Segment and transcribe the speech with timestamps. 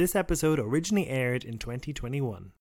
[0.00, 2.52] This episode originally aired in 2021.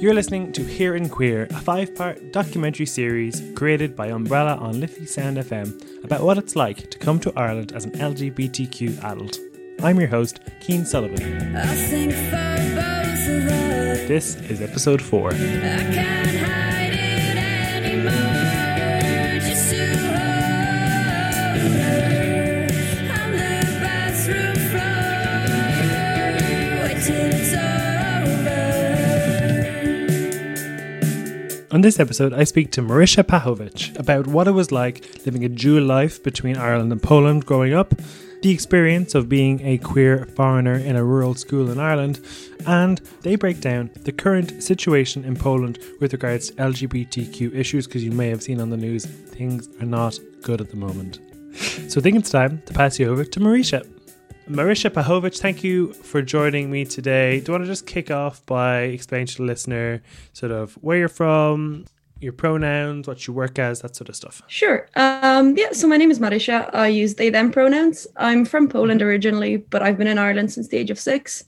[0.00, 4.80] You're listening to Here in Queer, a five part documentary series created by Umbrella on
[4.80, 9.38] Liffey Sound FM about what it's like to come to Ireland as an LGBTQ adult.
[9.80, 11.52] I'm your host, Keen Sullivan.
[14.08, 16.21] This is episode 4.
[31.72, 35.48] On this episode, I speak to Marysia Pachowicz about what it was like living a
[35.48, 37.94] dual life between Ireland and Poland growing up,
[38.42, 42.20] the experience of being a queer foreigner in a rural school in Ireland,
[42.66, 48.04] and they break down the current situation in Poland with regards to LGBTQ issues because
[48.04, 51.20] you may have seen on the news things are not good at the moment.
[51.88, 54.01] So I think it's time to pass you over to Marysia.
[54.52, 57.40] Marysia Pachowicz, thank you for joining me today.
[57.40, 60.02] Do you want to just kick off by explaining to the listener
[60.34, 61.86] sort of where you're from,
[62.20, 64.42] your pronouns, what you work as, that sort of stuff?
[64.48, 64.88] Sure.
[64.94, 66.68] Um, yeah, so my name is Marysia.
[66.74, 68.06] I use they, them pronouns.
[68.16, 71.44] I'm from Poland originally, but I've been in Ireland since the age of six.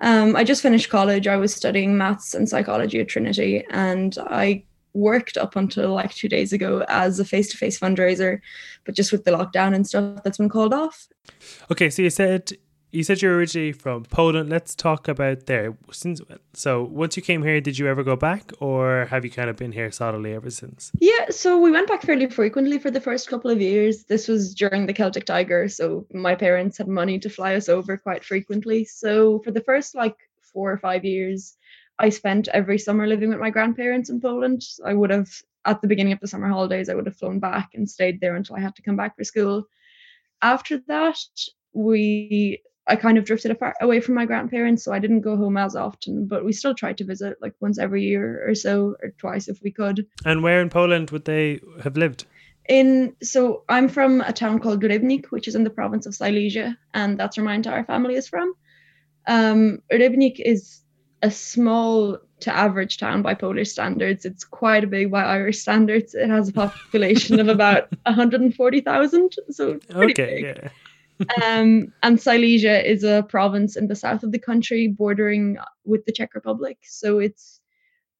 [0.00, 1.26] Um, I just finished college.
[1.26, 4.62] I was studying maths and psychology at Trinity, and I
[4.94, 8.40] worked up until like two days ago as a face-to-face fundraiser
[8.84, 11.08] but just with the lockdown and stuff that's been called off.
[11.70, 12.52] Okay so you said
[12.90, 14.48] you said you're originally from poland.
[14.48, 15.76] Let's talk about there.
[15.92, 16.22] Since
[16.54, 19.56] so once you came here did you ever go back or have you kind of
[19.56, 20.90] been here solidly ever since?
[20.98, 24.04] Yeah so we went back fairly frequently for the first couple of years.
[24.04, 27.98] This was during the celtic tiger so my parents had money to fly us over
[27.98, 28.86] quite frequently.
[28.86, 31.57] So for the first like four or five years
[31.98, 34.62] I spent every summer living with my grandparents in Poland.
[34.84, 35.28] I would have,
[35.64, 38.36] at the beginning of the summer holidays, I would have flown back and stayed there
[38.36, 39.64] until I had to come back for school.
[40.40, 41.18] After that,
[41.72, 45.56] we, I kind of drifted apart away from my grandparents, so I didn't go home
[45.56, 49.10] as often, but we still tried to visit like once every year or so, or
[49.18, 50.06] twice if we could.
[50.24, 52.26] And where in Poland would they have lived?
[52.68, 56.78] In so I'm from a town called Rybnik, which is in the province of Silesia,
[56.94, 58.54] and that's where my entire family is from.
[59.26, 60.82] Um, Rybnik is
[61.22, 64.24] a small to average town by Polish standards.
[64.24, 66.14] It's quite a big by Irish standards.
[66.14, 70.44] It has a population of about 140,000, so okay, big.
[70.44, 70.68] yeah.
[71.42, 76.12] um, and Silesia is a province in the south of the country, bordering with the
[76.12, 76.78] Czech Republic.
[76.82, 77.60] So it's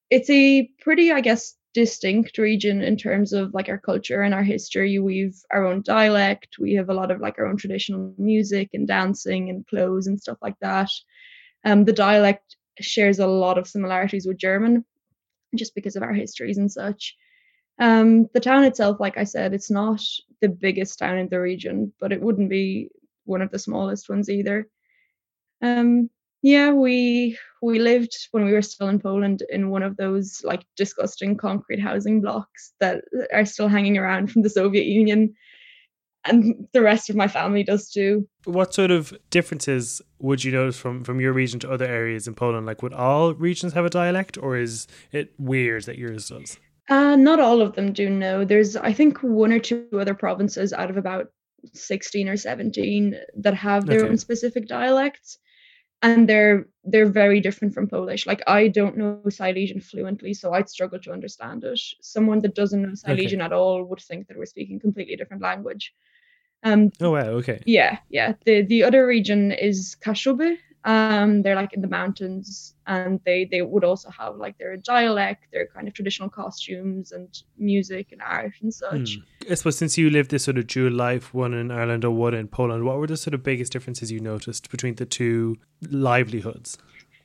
[0.09, 4.43] it's a pretty, I guess, distinct region in terms of like our culture and our
[4.43, 4.99] history.
[4.99, 6.57] We've our own dialect.
[6.59, 10.19] We have a lot of like our own traditional music and dancing and clothes and
[10.19, 10.89] stuff like that.
[11.63, 14.85] Um, the dialect shares a lot of similarities with German,
[15.55, 17.15] just because of our histories and such.
[17.79, 20.01] Um, the town itself, like I said, it's not
[20.41, 22.89] the biggest town in the region, but it wouldn't be
[23.25, 24.67] one of the smallest ones either.
[25.61, 26.09] Um,
[26.41, 30.63] yeah, we we lived when we were still in Poland in one of those like
[30.77, 33.03] disgusting concrete housing blocks that
[33.33, 35.35] are still hanging around from the Soviet Union
[36.29, 38.27] and the rest of my family does too.
[38.45, 42.35] What sort of differences would you notice from from your region to other areas in
[42.35, 42.65] Poland?
[42.65, 46.57] Like, would all regions have a dialect, or is it weird that yours does?
[46.89, 48.09] Uh, not all of them do.
[48.09, 51.31] No, there's I think one or two other provinces out of about
[51.73, 54.09] sixteen or seventeen that have their okay.
[54.09, 55.37] own specific dialects
[56.01, 58.25] and they're they're very different from Polish.
[58.25, 61.79] Like I don't know Silesian fluently, so I'd struggle to understand it.
[62.01, 63.45] Someone that doesn't know Silesian okay.
[63.45, 65.93] at all would think that we're speaking completely different language.
[66.63, 67.61] Um, oh wow, okay.
[67.65, 68.33] Yeah, yeah.
[68.45, 70.57] The the other region is Kashuby.
[70.85, 75.47] Um, they're like in the mountains, and they they would also have like their dialect,
[75.51, 77.27] their kind of traditional costumes and
[77.57, 79.15] music and art and such.
[79.15, 79.51] Hmm.
[79.51, 82.33] I suppose since you lived this sort of dual life, one in Ireland or one
[82.33, 85.57] in Poland, what were the sort of biggest differences you noticed between the two
[85.89, 86.77] livelihoods?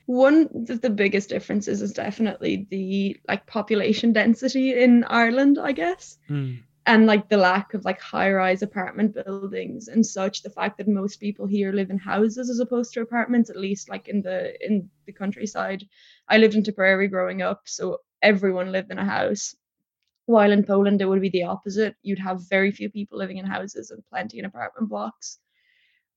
[0.07, 6.17] One of the biggest differences is definitely the like population density in Ireland, I guess.
[6.29, 10.77] Mm and like the lack of like high rise apartment buildings and such the fact
[10.77, 14.21] that most people here live in houses as opposed to apartments at least like in
[14.21, 15.83] the in the countryside.
[16.29, 19.55] I lived in tipperary growing up so everyone lived in a house.
[20.27, 21.95] While in poland it would be the opposite.
[22.03, 25.39] You'd have very few people living in houses and plenty in apartment blocks.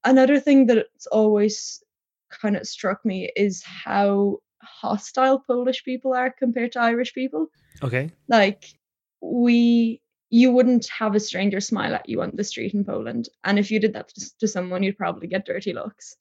[0.05, 1.83] Another thing that's always
[2.31, 7.47] kind of struck me is how hostile polish people are compared to irish people.
[7.83, 8.11] Okay.
[8.29, 8.65] Like
[9.21, 13.29] we you wouldn't have a stranger smile at you on the street in Poland.
[13.45, 16.17] And if you did that to, someone, you'd probably get dirty looks.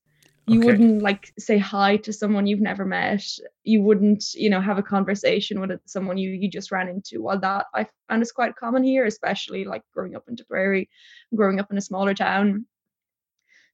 [0.45, 0.62] You Okay.
[0.62, 3.24] wouldn't like say hi to someone you've never met.
[3.63, 7.21] You wouldn't, you know, have a conversation with someone you you just ran into.
[7.21, 10.89] While that I found is quite common here, especially like growing up in Tipperary,
[11.36, 12.65] growing up in a smaller town.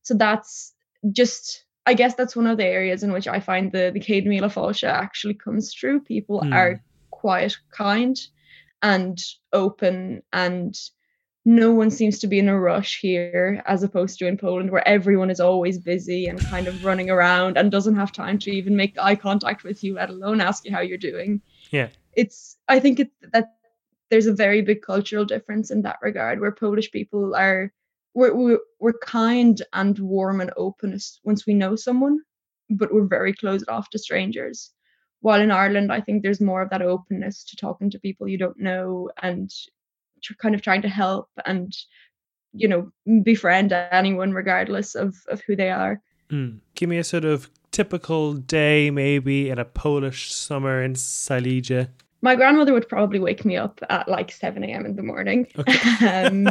[0.01, 0.73] So that's
[1.11, 4.25] just I guess that's one of the areas in which I find the the Céad
[4.25, 6.01] Míle Fáilte actually comes through.
[6.01, 6.51] People Hmm.
[6.51, 6.81] are
[7.11, 8.19] quite kind
[8.83, 9.17] and
[9.53, 10.77] open and
[11.45, 14.87] no one seems to be in a rush here as opposed to in Poland where
[14.87, 18.75] everyone is always busy and kind of running around and doesn't have time to even
[18.75, 21.41] make eye contact with you let alone ask you how you're doing
[21.71, 21.89] Yeah.
[22.13, 23.55] it's i think it, that
[24.09, 27.73] there's a very big cultural difference in that regard where polish people are
[28.13, 32.19] we're, we're, we're kind and warm and open once we know someone
[32.69, 34.71] but we're very closed off to strangers
[35.23, 38.37] while in ireland i think there's more of that openness to talking to people you
[38.37, 39.49] don't know and
[40.43, 41.75] kind of trying to help and
[42.61, 42.81] you know
[43.23, 45.95] befriend anyone regardless of of who they are
[46.31, 46.59] Mm.
[46.73, 51.89] Give me a sort of typical day, maybe in a Polish summer in Silesia.
[52.21, 56.07] my grandmother would probably wake me up at like 7 a.m in the morning Okay.
[56.25, 56.49] um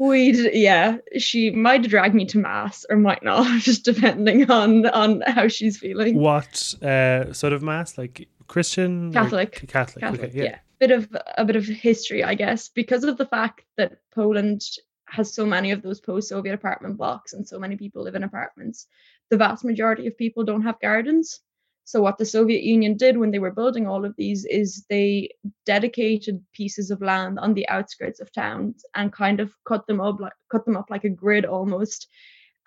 [0.00, 5.20] we'd yeah she might drag me to mass or might not just depending on on
[5.26, 7.98] how she's feeling What uh, sort of mass?
[7.98, 9.12] Like Christian?
[9.12, 9.68] Catholic.
[9.68, 10.02] Catholic.
[10.02, 10.38] Catholic, okay.
[10.38, 10.44] yeah.
[10.44, 10.58] Yeah.
[10.80, 14.62] Bit of a bit of history, I guess, because of the fact that Poland
[15.04, 18.86] has so many of those post-Soviet apartment blocks and so many people live in apartments.
[19.28, 21.40] The vast majority of people don't have gardens.
[21.90, 25.30] So what the Soviet Union did when they were building all of these is they
[25.66, 30.20] dedicated pieces of land on the outskirts of towns and kind of cut them up
[30.20, 32.06] like cut them up like a grid almost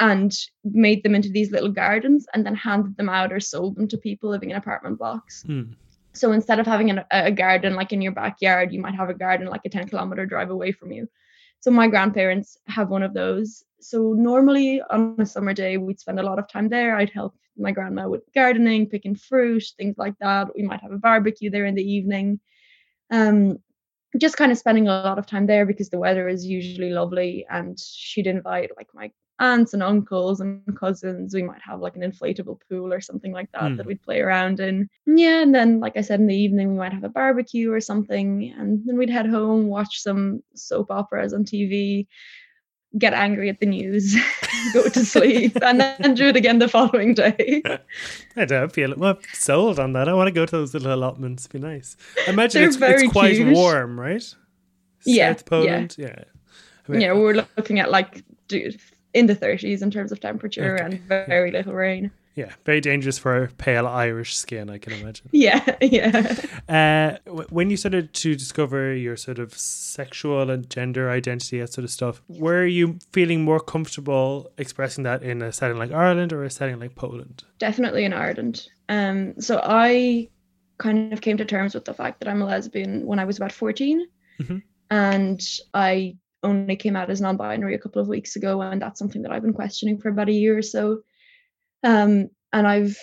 [0.02, 0.34] and
[0.66, 3.98] made them into these little gardens and then handed them out or sold them to
[3.98, 5.46] people living in apartment blocks.
[5.48, 5.76] Mm.
[6.12, 9.14] So instead of having an, a garden like in your backyard, you might have a
[9.14, 11.08] garden like a 10 kilometer drive away from you.
[11.62, 13.64] So my grandparents have one of those.
[13.80, 16.98] So normally on a summer day, we'd spend a lot of time there.
[16.98, 20.56] I'd help my grandma with gardening, picking fruit, things like that.
[20.56, 22.40] We might have a barbecue there in the evening.
[23.12, 23.60] Um,
[24.18, 27.46] just kind of spending a lot of time there because the weather is usually lovely
[27.50, 32.04] and she'd invite like my aunts and uncles and cousins we might have like an
[32.04, 33.78] inflatable pool or something like that Hmm.
[33.78, 36.78] that we'd play around in yeah and then like i said in the evening we
[36.78, 41.34] might have a barbecue or something and then we'd head home watch some soap operas
[41.34, 42.06] on tv
[43.00, 44.16] get angry at the news
[44.74, 47.62] go to sleep and then do it again the following day
[48.36, 50.08] I don't feel well sold on that.
[50.10, 51.48] I want to go to those little allotments.
[51.48, 51.96] Be nice.
[52.28, 53.54] I imagine They're it's, very it's quite cute.
[53.54, 54.24] warm, right?
[55.06, 55.96] Yeah, South Poland.
[55.98, 56.24] Yeah.
[56.88, 58.80] I mean, yeah we're looking at like dude,
[59.14, 60.84] in the 30s in terms of temperature Okay.
[60.84, 64.70] and very little rain yeah, very dangerous for pale Irish skin.
[64.70, 65.28] I can imagine.
[65.32, 66.36] yeah yeah
[66.68, 71.72] Uh, w- when you started to discover your sort of sexual and gender identity, that
[71.74, 76.34] sort of stuff, were you feeling more comfortable expressing that in a setting like Ireland
[76.34, 77.44] or a setting like Poland?
[77.60, 78.68] definitely in Ireland.
[78.90, 80.30] Um, so I
[80.80, 83.38] kind of came to terms with the fact that I'm a lesbian when I was
[83.38, 84.06] about 14,
[84.42, 84.62] Mhm.
[84.90, 85.40] and
[85.74, 89.32] I only came out as non-binary a couple of weeks ago, and that's something that
[89.32, 91.02] I've been questioning for about a year or so.
[91.84, 92.98] Um, and I've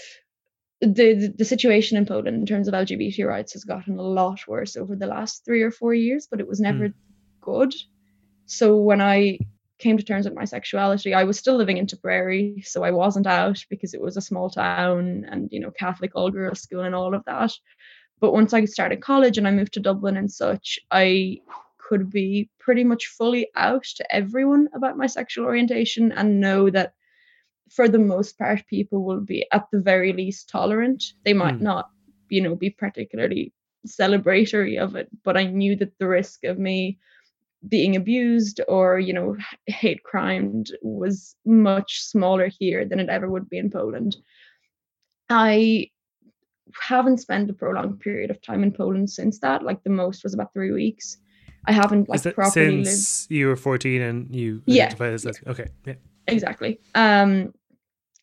[0.81, 4.77] the, the situation in Poland in terms of LGBT rights has gotten a lot worse
[4.77, 6.89] over the last three or four years, but it was never
[7.43, 7.75] good.
[8.47, 9.39] So when I
[9.79, 13.27] came to terms with my sexuality, I was still living in Tipperary, so I wasn't
[13.27, 16.95] out because it was a small town and you know Catholic all girls school and
[16.95, 17.53] all of that.
[18.21, 21.41] But once I started college and I moved to Dublin and such, I
[21.79, 26.95] could be pretty much fully out to everyone about my sexual orientation and know that
[27.71, 31.03] for the most part people will be at the very least tolerant.
[31.25, 31.65] They might Hmm.
[31.65, 31.91] not,
[32.29, 33.53] you know, be particularly
[33.87, 36.99] celebratory of it, but I knew that the risk of me
[37.69, 39.37] being abused or you know
[39.67, 44.17] hate crimed was much smaller here than it ever would be in Poland.
[45.29, 45.91] I
[46.81, 49.63] haven't spent a prolonged period of time in Poland since that.
[49.63, 51.19] Like the most was about three weeks.
[51.67, 55.51] I haven't like properly lived since you were 14 and you Yeah, identified as lesbian?
[55.53, 55.67] Okay.
[55.87, 55.95] Yeah.
[56.27, 56.81] exactly.
[56.95, 57.53] Um,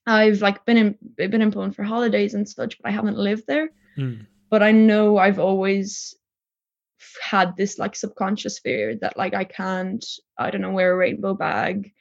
[0.07, 3.43] I've like been in been in Poland for holidays and such, but I haven't lived
[3.45, 3.69] there.
[3.97, 4.25] Mm.
[4.49, 6.15] But I know I've always
[7.21, 10.03] had this like subconscious fear that like I can't,
[10.37, 11.93] I don't know, wear a rainbow bag.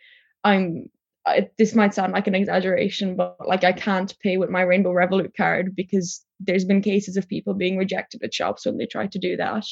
[0.44, 0.88] I'm.
[1.28, 4.92] I, this might sound like an exaggeration, but like I can't pay with my Rainbow
[4.92, 9.08] Revolut card because there's been cases of people being rejected at shops when they try
[9.08, 9.66] to do that.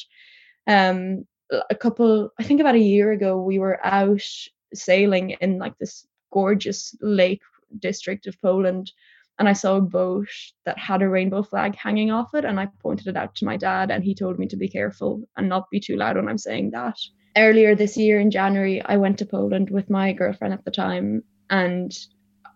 [0.67, 1.25] Um,
[1.69, 4.27] a couple, I think about a year ago, we were out
[4.73, 7.39] sailing in like this gorgeous lake
[7.79, 8.91] district of Poland
[9.37, 10.29] and I saw a boat
[10.65, 13.57] that had a rainbow flag hanging off it and I pointed it out to my
[13.57, 16.37] dad and he told me to be careful and not be too loud when I'm
[16.37, 16.97] saying that.
[17.37, 21.23] Earlier this year in January I went to Poland with my girlfriend at the time
[21.49, 21.91] and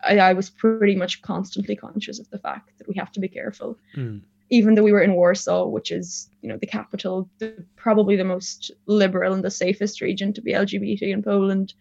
[0.03, 3.27] I, I was pretty much constantly conscious of the fact that we have to be
[3.27, 3.77] careful.
[3.95, 4.21] Mm.
[4.51, 8.23] Even though we were in Warsaw, which is you know the capital, the, probably the
[8.23, 11.73] most liberal and the safest region to be LGBT in Poland,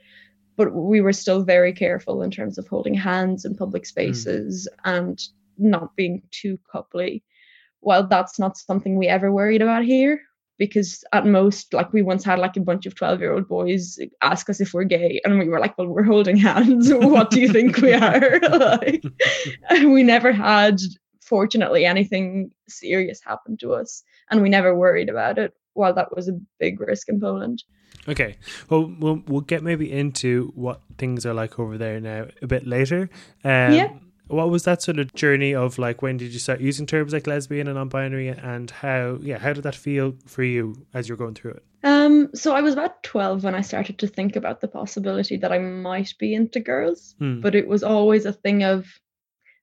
[0.59, 4.93] but we were still very careful in terms of holding hands in public spaces mm.
[4.97, 5.23] and
[5.57, 7.23] not being too coupley.
[7.81, 10.21] While that's not something we ever worried about here,
[10.59, 13.97] because at most like we once had like a bunch of 12 year old boys
[14.21, 17.41] ask us if we're gay and we were like well we're holding hands what do
[17.41, 19.05] you think we are like
[19.71, 20.81] we never had
[21.23, 26.29] fortunately anything serious happen to us and we never worried about it while that was
[26.29, 27.63] a big risk in poland
[28.07, 28.37] okay
[28.69, 32.67] well we'll, we'll get maybe into what things are like over there now a bit
[32.67, 33.09] later.
[33.45, 33.93] Um, yeah.
[34.27, 37.27] what was that sort of journey of like when did you start using terms like
[37.27, 41.35] lesbian and non-binary and how yeah how did that feel for you as you're going
[41.35, 41.65] through it?
[41.85, 45.53] Um so i was about 12 when i started to think about the possibility that
[45.53, 47.41] i might be into girls hmm.
[47.41, 48.87] but it was always a thing of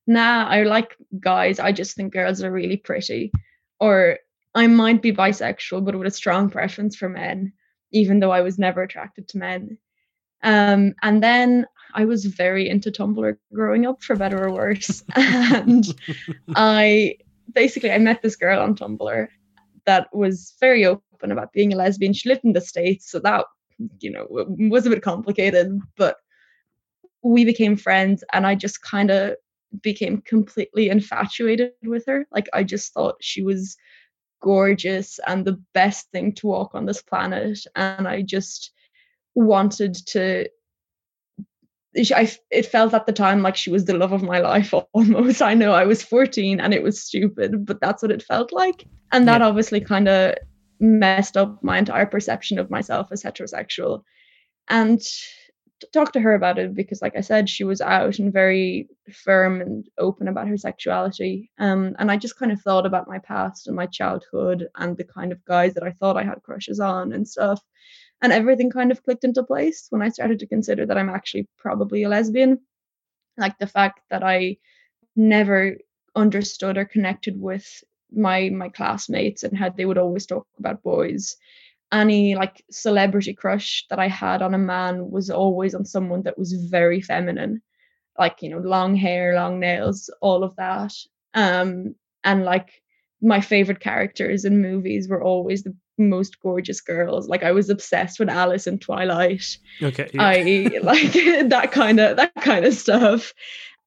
[0.07, 3.31] nah i like guys i just think girls are really pretty
[3.81, 4.19] or
[4.55, 7.53] i might be bisexual but with a strong preference for men
[7.91, 9.77] even though i was never attracted to men
[10.43, 15.03] um, and then I was very into Tumblr growing up, for better or worse.
[15.15, 15.85] and
[16.55, 17.15] I
[17.51, 19.27] basically I met this girl on Tumblr
[19.85, 22.13] that was very open about being a lesbian.
[22.13, 23.45] She lived in the States, so that
[23.99, 26.17] you know was a bit complicated, but
[27.23, 29.35] we became friends and I just kind of
[29.81, 32.27] became completely infatuated with her.
[32.31, 33.77] Like I just thought she was
[34.41, 37.59] gorgeous and the best thing to walk on this planet.
[37.75, 38.71] And I just
[39.33, 40.47] wanted to
[42.13, 45.41] I, it felt at the time like she was the love of my life almost.
[45.41, 48.85] I know I was 14 and it was stupid, but that's what it felt like.
[49.11, 49.47] And that yeah.
[49.47, 50.35] obviously kind of
[50.79, 54.01] messed up my entire perception of myself as heterosexual.
[54.67, 55.01] And
[55.91, 59.61] talk to her about it because, like I said, she was out and very firm
[59.61, 61.51] and open about her sexuality.
[61.59, 65.03] Um, and I just kind of thought about my past and my childhood and the
[65.03, 67.61] kind of guys that I thought I had crushes on and stuff
[68.21, 71.47] and everything kind of clicked into place when I started to consider that I'm actually
[71.57, 72.59] probably a lesbian.
[73.37, 74.57] Like the fact that I
[75.15, 75.77] never
[76.15, 81.35] understood or connected with my my classmates and how they would always talk about boys.
[81.91, 86.37] Any like celebrity crush that I had on a man was always on someone that
[86.37, 87.61] was very feminine,
[88.17, 90.93] like you know, long hair, long nails, all of that.
[91.33, 92.81] Um, and like
[93.21, 97.27] my favorite characters in movies were always the most gorgeous girls.
[97.27, 99.57] Like I was obsessed with Alice in Twilight.
[99.81, 100.09] Okay.
[100.13, 100.23] Yeah.
[100.23, 101.13] I like
[101.49, 103.33] that kind of that kind of stuff.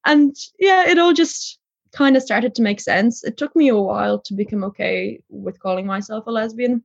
[0.05, 1.59] And yeah, it all just
[1.93, 3.25] kind of started to make sense.
[3.25, 6.83] It took me a while to become okay with calling myself a lesbian.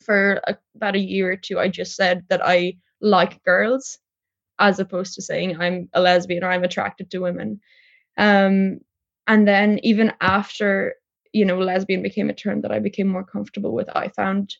[0.00, 3.98] For a, about a year or two, I just said that I like girls,
[4.58, 7.60] as opposed to saying I'm a lesbian or I'm attracted to women.
[8.16, 8.80] Um,
[9.26, 10.94] and then even after
[11.32, 14.56] you know lesbian became a term that i became more comfortable with i found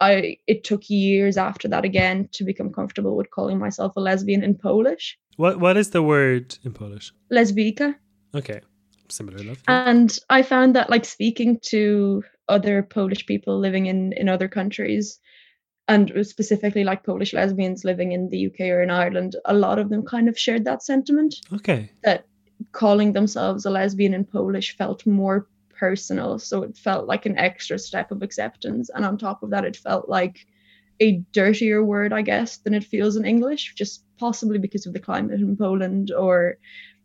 [0.00, 4.42] i it took years after that again to become comfortable with calling myself a lesbian
[4.42, 5.18] in polish.
[5.36, 7.12] What what is the word in polish?
[7.32, 7.94] Lesbika.
[8.34, 8.60] Okay
[9.08, 9.62] similar enough.
[9.68, 15.18] And i found that like speaking to other polish people living in in other countries
[15.88, 19.88] and specifically like polish lesbians living in the uk or in ireland a lot of
[19.88, 22.26] them kind of shared that sentiment okay that
[22.72, 25.46] calling themselves a lesbian in polish felt more
[25.82, 26.38] personal.
[26.38, 28.88] So it felt like an extra step of acceptance.
[28.94, 30.46] And on top of that, it felt like
[31.00, 35.00] a dirtier word, I guess, than it feels in English, just possibly because of the
[35.00, 36.58] climate in Poland or,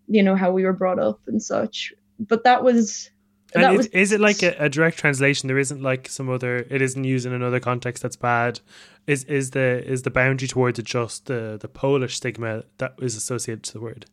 [0.08, 1.92] you know, how we were brought up and such.
[2.20, 3.10] But that was.
[3.56, 5.48] And was, is it like a, a, direct translation?
[5.48, 6.58] There isn't like some other.
[6.70, 8.60] It isn't used in another context that's bad.
[9.08, 13.16] Is is the is the boundary towards it just the the Polish stigma that is
[13.16, 14.06] associated to the word?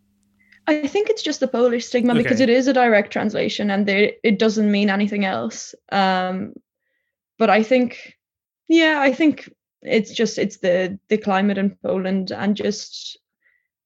[0.67, 2.23] I think it's just the Polish stigma okay.
[2.23, 5.75] because it is a direct translation and they, it doesn't mean anything else.
[5.93, 6.55] Um,
[7.39, 8.17] but I think,
[8.69, 13.19] yeah, I think it's just it's the the climate in Poland and just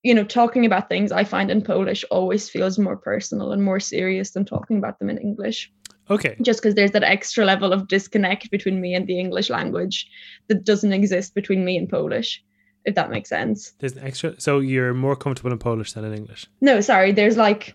[0.08, 3.78] you know talking about things I find in Polish always feels more personal and more
[3.78, 5.70] serious than talking about them in English.
[6.08, 6.34] Okay.
[6.40, 10.08] Just because there's that extra level of disconnect between me and the English language
[10.48, 12.42] that doesn't exist between me and Polish
[12.86, 13.74] if that makes sense.
[13.80, 16.46] There's an extra, so you're more comfortable in Polish than in English.
[16.62, 17.12] No, sorry.
[17.12, 17.74] There's like,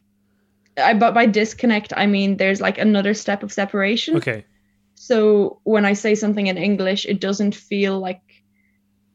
[0.75, 4.17] I but by disconnect I mean there's like another step of separation.
[4.17, 4.43] Okay.
[4.95, 8.21] So when I say something in English, it doesn't feel like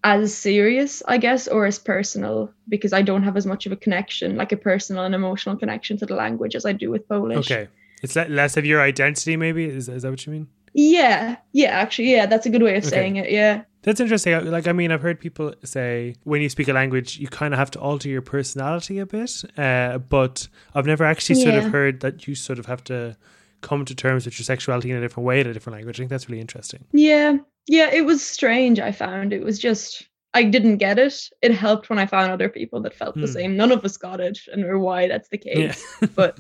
[0.05, 3.77] as serious, I guess, or as personal because I don't have as much of a
[3.77, 7.51] connection, like a personal and emotional connection to the language as I do with Polish.
[7.51, 7.69] Okay.
[8.03, 9.65] It's less of your identity, maybe.
[9.65, 10.49] Is, is that what you mean?
[10.73, 12.91] Yeah, yeah, actually, yeah, that's a good way of okay.
[12.91, 13.31] saying it.
[13.31, 13.63] Yeah.
[13.83, 14.51] That's interesting.
[14.51, 17.59] Like, I mean, I've heard people say when you speak a language, you kind of
[17.59, 19.43] have to alter your personality a bit.
[19.57, 21.67] Uh, but I've never actually sort Yeah.
[21.67, 23.17] of heard that you sort of have to
[23.61, 25.99] come to terms with your sexuality in a different way in a different language.
[25.99, 26.85] I think that's really interesting.
[26.93, 27.39] Yeah,
[27.69, 28.81] yeah, it was strange.
[28.81, 31.15] I found it was just I didn't get it.
[31.43, 33.33] It helped when I found other people that felt the Hmm.
[33.33, 33.57] same.
[33.57, 35.69] None of us got it, and or why that's the Yeah.
[35.69, 35.87] case.
[36.17, 36.39] but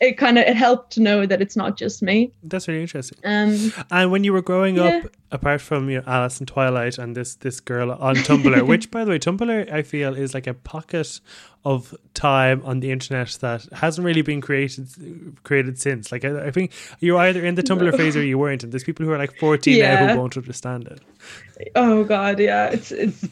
[0.00, 2.32] it kind of it helped to know that it's not just me.
[2.42, 3.18] That's really interesting.
[3.24, 4.84] Um, And when you were growing Yeah.
[5.04, 8.90] up, apart from you know, Alice and Twilight and this this girl on Tumblr, which
[8.90, 11.20] by the way, Tumblr I feel is like a pocket
[11.64, 14.88] of time on the internet that hasn't really been created
[15.44, 16.10] created since.
[16.10, 18.84] Like I, I think you're either in the Tumblr phase or you weren't, and there's
[18.84, 21.72] people who are like 14 now who won't understand it.
[21.76, 23.24] oh god, yeah, it's it's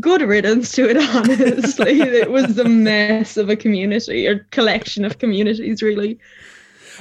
[0.00, 0.96] good riddance to it.
[1.14, 6.18] Honestly, it was a mess of a community or collection of communities, really.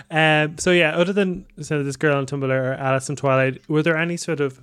[0.09, 3.83] Um, so yeah, other than so this girl on Tumblr or Alice and Twilight, were
[3.83, 4.59] there any sort of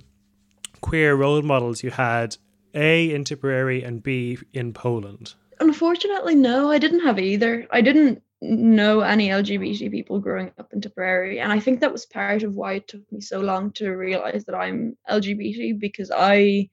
[0.81, 2.37] queer role models you had?
[2.73, 5.33] A in Tipperary and B in Poland.
[5.59, 7.67] Unfortunately, no, I didn't have either.
[7.71, 12.05] I didn't know any LGBT people growing up in Tipperary, and I think that was
[12.05, 16.69] part of why it took me so long to realize that I'm LGBT because I,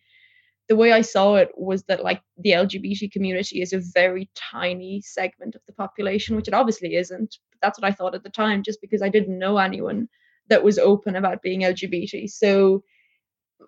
[0.69, 5.03] the way I saw it was that like the LGBT community is a very tiny
[5.03, 7.37] segment of the population, which it obviously isn't.
[7.51, 10.09] But that's what I thought at the time, just because I didn't know anyone
[10.49, 12.31] that was open about being LGBT.
[12.31, 12.83] So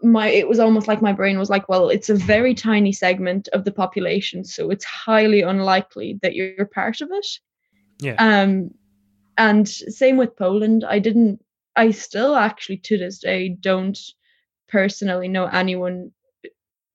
[0.03, 3.49] my it was almost like my brain was like well it's a very tiny segment
[3.53, 7.27] of the population so it's highly unlikely that you're part of it
[8.01, 8.17] Yeah.
[8.19, 8.71] um
[9.39, 11.41] and same with poland i didn't
[11.77, 13.99] i still actually to this day don't
[14.69, 16.11] personally know anyone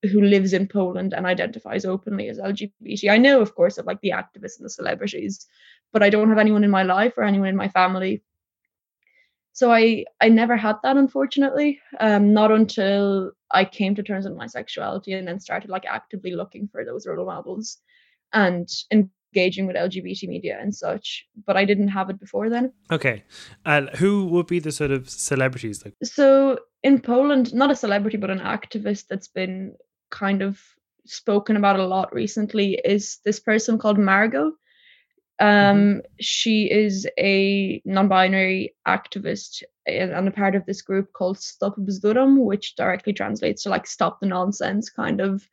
[0.04, 4.02] who lives in poland and identifies openly as lgbt i know of course of like
[4.02, 5.46] the activists and the celebrities
[5.92, 8.24] but i don't have anyone in my life or anyone in my family
[9.54, 11.80] so I I never had that unfortunately.
[12.00, 16.32] Um, not until I came to terms with my sexuality and then started like actively
[16.32, 17.78] looking for those role models
[18.34, 21.28] and engaging with LGBT media and such.
[21.46, 22.72] But I didn't have it before then.
[22.92, 23.24] Okay.
[23.66, 28.18] And who would be the sort of celebrities like So in Poland, not a celebrity
[28.18, 29.76] but an activist that's been
[30.12, 30.60] kind of
[31.06, 34.52] spoken about a lot recently is this person called Margot.
[35.40, 41.76] Um, she is a non-binary activist and and a part of this group called Stop
[41.78, 45.48] Bzdurom, which directly translates to like "Stop the Nonsense." Kind of,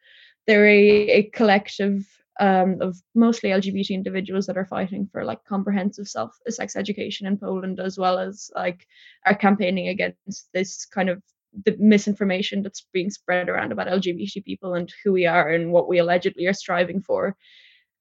[0.47, 2.07] they're a, a collective
[2.39, 7.39] um, of mostly LGBT individuals that are fighting for like comprehensive self sex education in
[7.39, 8.87] Poland, as well as like
[9.25, 11.23] are campaigning against this kind of
[11.65, 15.89] the misinformation that's being spread around about LGBT people and who we are and what
[15.89, 17.37] we allegedly are striving for.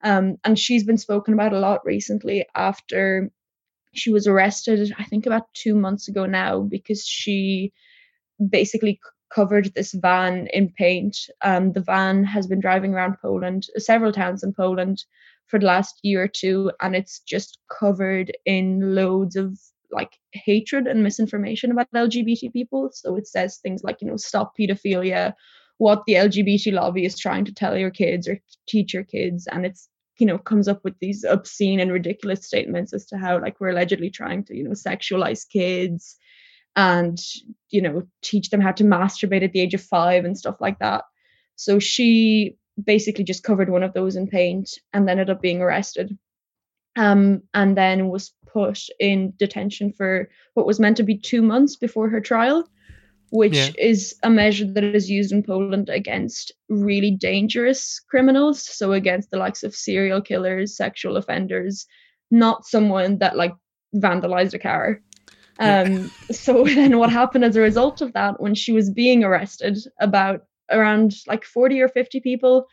[0.04, 3.32] Um, and she's been spoken about a lot recently after
[3.94, 7.74] she was arrested, I think about two months ago now, because she
[8.50, 9.00] basically
[9.34, 11.18] covered this van in paint.
[11.42, 15.04] Um, the van has been driving around Poland, several towns in Poland,
[15.48, 19.58] for the last year or two, and it's just covered in loads of
[19.92, 22.90] like hatred and misinformation about LGBT people.
[22.94, 25.34] So it says things like, you know, stop pedophilia,
[25.78, 29.66] what the LGBT lobby is trying to tell your kids or teach your kids, and
[29.66, 33.60] it's you know comes up with these obscene and ridiculous statements as to how like
[33.60, 36.16] we're allegedly trying to you know sexualize kids
[36.76, 37.20] and
[37.70, 40.80] you know teach them how to masturbate at the age of five and stuff like
[40.80, 41.04] that.
[41.56, 45.62] So she basically just covered one of those in paint and then ended up being
[45.62, 46.18] arrested.
[46.96, 50.12] Um, and then was put in detention for
[50.56, 52.60] what was meant to be two months before her trial
[53.30, 53.72] which Yeah.
[53.78, 58.62] is a measure that is used in Poland against really dangerous criminals.
[58.64, 61.86] So against the likes of serial killers, sexual offenders,
[62.32, 63.54] not someone that like
[63.96, 65.02] vandalized a car.
[65.60, 65.82] Yeah.
[65.82, 69.76] Um, so then what happened as a result of that when she was being arrested,
[70.00, 72.68] about around like 40 or 50 people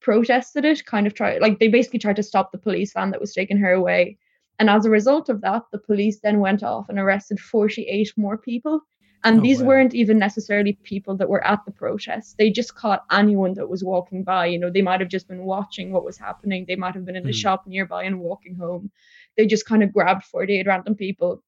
[0.00, 3.20] protested it, kind of try like they basically tried to stop the police van that
[3.20, 4.18] was taking her away.
[4.58, 8.36] And as a result of that, the police then went off and arrested 48 more
[8.38, 8.80] people.
[9.24, 9.66] And Oh, these wow.
[9.68, 12.36] weren't even necessarily people that were at the protest.
[12.38, 14.46] They just caught anyone that was walking by.
[14.46, 16.64] You know, they might have just been watching what was happening.
[16.66, 17.32] They might have been in a Hmm.
[17.32, 18.90] shop nearby and walking home.
[19.36, 21.42] They just kind of grabbed 48 random people.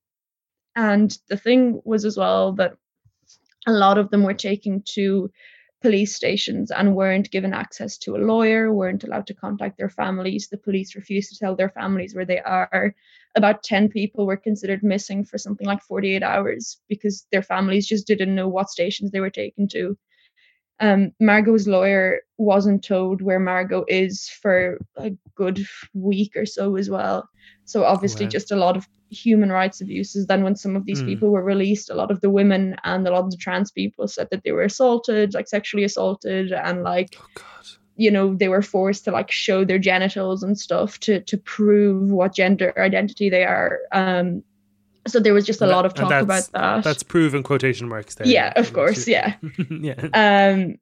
[0.77, 2.77] And the thing was as well that
[3.67, 5.31] a lot of them were taken to
[5.81, 10.49] police stations and weren't given access to a lawyer, weren't allowed to contact their families.
[10.49, 12.95] The police refused to tell their families where they are.
[13.35, 18.07] About 10 people were considered missing for something like 48 hours because their families just
[18.07, 19.97] didn't know what stations they were taken to.
[20.81, 25.63] Um, Margot's lawyer wasn't told where Margot is for a good
[25.93, 27.29] week or so as well.
[27.71, 28.31] So obviously, Wow.
[28.37, 30.27] just a lot of human rights abuses.
[30.27, 31.07] Then when some of these Mm.
[31.11, 34.07] people were released, a lot of the women and a lot of the trans people
[34.09, 37.67] said that they were assaulted, like sexually assaulted, and like Oh God.
[37.97, 42.11] you know they were forced to like show their genitals and stuff to to prove
[42.11, 43.79] what gender identity they are.
[43.93, 44.43] Um,
[45.09, 46.85] so there was just a lot of talk about that.
[46.85, 48.27] That's proven quotation marks there.
[48.27, 49.35] yeah, of course, yeah.
[49.89, 49.95] yeah.
[50.15, 50.77] Um,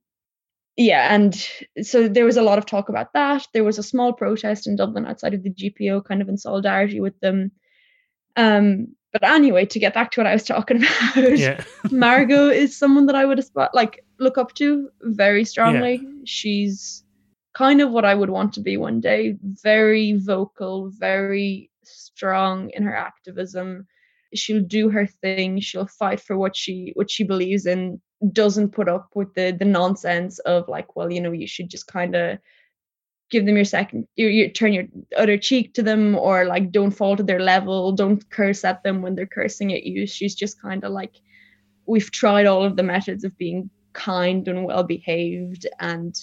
[0.78, 1.34] yeah, and
[1.82, 3.44] so there was a lot of talk about that.
[3.52, 7.00] There was a small protest in Dublin outside of the GPO, kind of in solidarity
[7.00, 7.50] with them.
[8.36, 10.76] Um, but anyway, to get back to what I was talking
[11.14, 11.64] about, Yeah.
[11.90, 16.00] Margot is someone that I would asp- like look up to very strongly.
[16.24, 17.02] She's
[17.54, 19.36] kind of what I would want to be one day.
[19.42, 23.88] Very vocal, very strong in her activism.
[24.32, 25.58] She'll do her thing.
[25.58, 28.00] She'll fight for what she what she believes in.
[28.33, 31.87] Doesn't put up with the the nonsense of like, well, you know, you should just
[31.87, 32.38] kind of
[33.31, 34.85] give them your second you, you turn your
[35.16, 39.02] other cheek to them or like don't fall to their level don't curse at them
[39.02, 41.16] when they're cursing at you she's just kind of like
[41.87, 46.18] we've tried all of the methods of being kind and well behaved and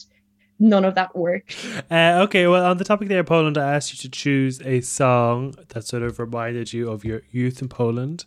[0.57, 1.55] none of that worked
[1.91, 5.53] Uh, okay, well, on the topic there, Poland, I asked you to choose a song
[5.69, 8.25] that sort of reminded you of your youth in Poland.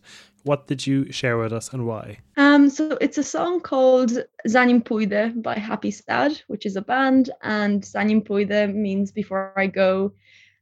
[0.49, 2.21] What did you share with us and why?
[2.39, 4.13] um so it's a song called
[4.47, 10.13] zanim pójdę by Happysad which is a band and zanim pójdę means before i go.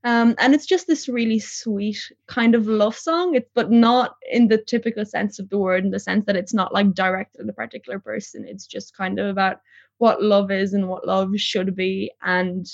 [0.03, 3.37] Um, and it's just this really sweet kind of love song.
[3.37, 6.55] It, but not in the typical sense of the word in the sense that it's
[6.55, 8.45] not like directed at a particular person.
[8.47, 9.57] It's just kind of about
[9.99, 12.67] what love is and what love should be and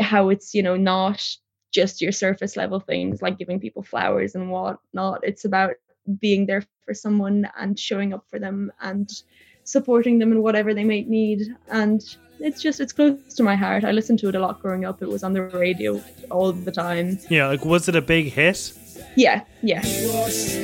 [0.00, 1.20] how it's you know not
[1.72, 5.20] just your surface level things like giving people flowers and whatnot.
[5.22, 5.74] It's about
[6.20, 9.10] being there for someone and showing up for them and
[9.64, 11.42] supporting them in whatever they might need.
[11.68, 12.02] And
[12.40, 13.84] it's just it's close to my heart.
[13.84, 15.02] I listened to it a lot growing up.
[15.02, 17.18] It was on the radio all the time.
[17.28, 18.72] Yeah, like, was it a big hit?
[19.16, 19.82] yeah yeah.
[19.82, 20.56] Miłość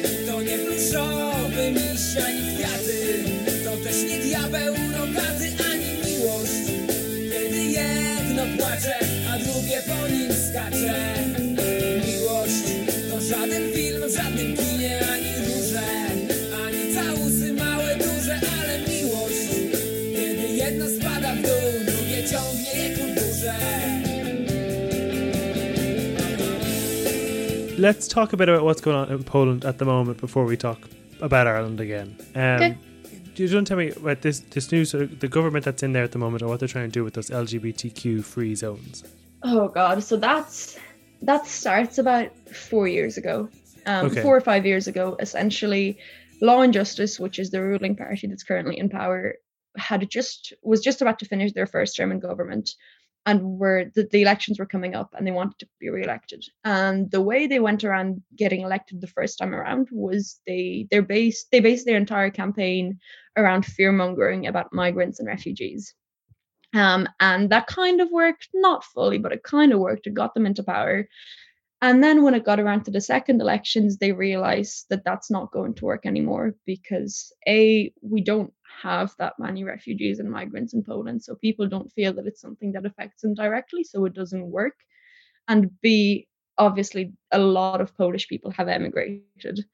[27.83, 30.57] Let's talk a bit about what's going on in Poland at the moment before we
[30.57, 30.79] talk
[31.21, 32.17] about Ireland again.
[32.37, 32.79] Um, Okay.
[33.35, 35.83] Do you want to tell me about this this new sort of the government that's
[35.83, 38.55] in there at the moment, or what they're trying to do with those LGBTQ free
[38.55, 39.03] zones?
[39.45, 40.79] oh god so that's
[41.23, 42.29] that starts about
[42.71, 43.49] four years ago
[43.87, 44.23] um, Okay.
[44.23, 45.99] four or five years ago essentially
[46.41, 49.35] law and justice which is the ruling party that's currently in power
[49.77, 52.67] had just was just about to finish their first term in government
[53.27, 57.11] and were the, the elections were coming up and they wanted to be re-elected and
[57.11, 61.49] the way they went around getting elected the first time around was they they're based
[61.53, 62.99] they based their entire campaign
[63.37, 65.95] around fear mongering about migrants and refugees
[66.75, 70.07] um, and that kind of worked, not fully, but it kind of worked.
[70.07, 71.09] It got them into power.
[71.83, 75.51] And then when it got around to the second elections, they realized that that's not
[75.51, 80.85] going to work anymore because A, we don't have that many refugees and migrants in
[80.85, 81.25] Poland.
[81.25, 83.83] So people don't feel that it's something that affects them directly.
[83.83, 84.75] So it doesn't work.
[85.49, 89.65] And B, obviously, a lot of Polish people have emigrated.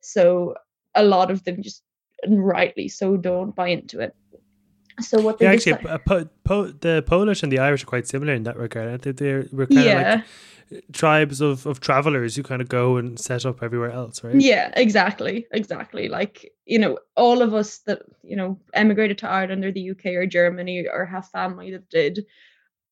[0.00, 0.54] So
[0.94, 1.82] a lot of them just,
[2.26, 4.16] rightly so, don't buy into it.
[5.00, 8.32] So what they Yeah, actually, po- po- the Polish and the Irish are quite similar
[8.34, 8.88] in that regard.
[8.88, 9.12] aren't they?
[9.12, 10.14] They're we're kind yeah.
[10.14, 10.20] of
[10.72, 14.34] like tribes of, of travelers who kind of go and set up everywhere else, right?
[14.34, 16.08] Yeah, exactly, exactly.
[16.08, 20.06] Like you know, all of us that you know emigrated to Ireland or the UK
[20.06, 22.26] or Germany or have family that did,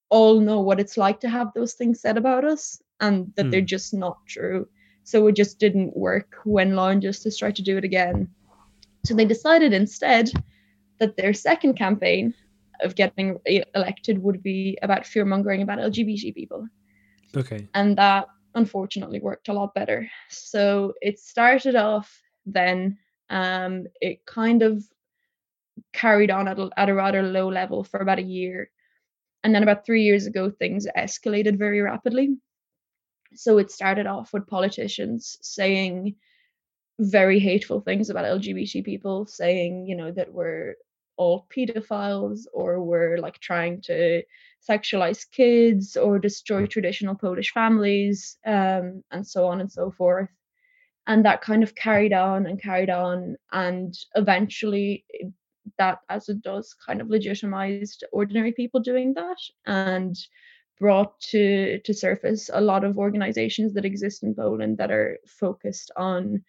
[0.09, 3.61] all know what it's like to have those things said about us, and that they're
[3.61, 3.67] Hmm.
[3.67, 4.69] just not true.
[5.03, 8.29] So it just didn't work when Law and Justice tried to do it again.
[9.05, 10.31] So they decided instead
[10.99, 12.35] that their second campaign
[12.81, 13.39] of getting
[13.75, 16.69] elected would be about fear mongering about LGBT people
[17.37, 17.69] Okay.
[17.75, 20.09] and that unfortunately worked a lot better.
[20.31, 24.83] So it started off then, um, it kind of
[25.93, 28.71] carried on at a, at a rather low level for about a year.
[29.45, 32.37] And then about three years ago, things escalated very rapidly.
[33.35, 36.17] So it started off with politicians saying
[36.99, 40.77] very hateful things about LGBT people, saying, you know, that we're
[41.17, 44.23] all pedophiles or we're like trying to
[44.69, 50.31] sexualize kids or destroy traditional Polish families, um, and so on and so forth.
[51.07, 55.05] And that kind of carried on and carried on, and eventually,
[55.79, 59.39] that, as it does, kind of legitimized ordinary people doing that.
[59.67, 60.17] And
[60.79, 65.91] brought to to surface a lot of organizations that exist in Poland that are focused
[65.97, 66.43] on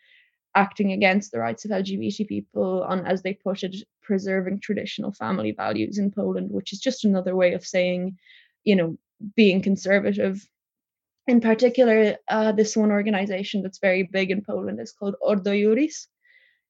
[0.56, 3.76] acting against the rights of LGBT people on as they put it
[4.08, 8.18] preserving traditional family values in Poland which is just another way of saying
[8.64, 8.98] you know
[9.36, 10.36] being conservative.
[11.28, 16.08] In particular uh, this one organization that's very big in Poland is called Ordo Iuris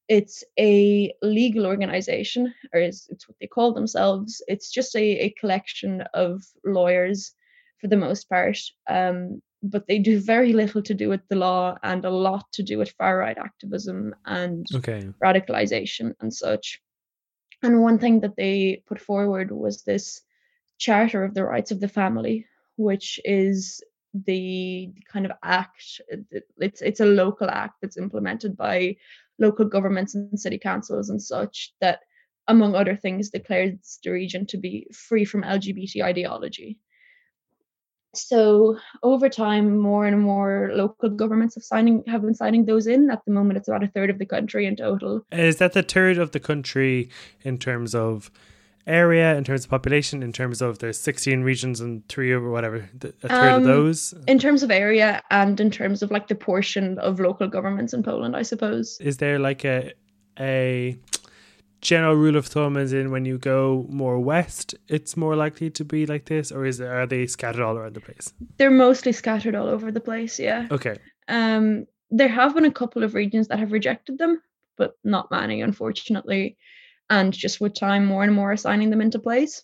[0.10, 4.42] it's a legal organization or is it's what they call themselves.
[4.48, 7.34] It's just a, a collection of lawyers
[7.82, 8.58] for the most part
[8.90, 12.64] um, but they do very little to do with the law and a lot to
[12.64, 15.02] do with far right activism and Okay.
[15.24, 16.80] radicalization and such
[17.64, 20.22] and one thing that they put forward was this
[20.78, 23.82] charter of the rights of the family which is
[24.26, 26.02] the kind of act
[26.58, 28.96] it's it's a local act that's implemented by
[29.40, 32.00] local governments and city councils and such that
[32.48, 36.78] among other things declares the region to be free from lgbt ideology
[38.16, 43.10] so over time more and more local governments have signing have been signing those in.
[43.12, 45.26] At the moment it's about a third of the country in total.
[45.32, 47.10] Is that the third of the country
[47.44, 48.32] in terms of
[48.88, 52.90] area, in terms of population, in terms of there's 16 regions and three or whatever,
[53.04, 54.14] a third Um, of those?
[54.28, 58.02] in terms of area and in terms of like the portion of local governments in
[58.02, 58.98] poland i suppose.
[59.02, 59.92] Is there like a
[60.40, 60.98] a
[61.88, 65.86] general rule of thumb is in when you go more west, it's more likely to
[65.86, 68.34] be like this, or is there, are they scattered all around the place?
[68.58, 70.98] they're mostly scattered all over the place yeah Okay.
[71.30, 74.42] Um, there have been a couple of regions that have rejected them,
[74.78, 76.58] but not many, unfortunately.
[77.10, 79.64] And just with time, more and more are signing them into place.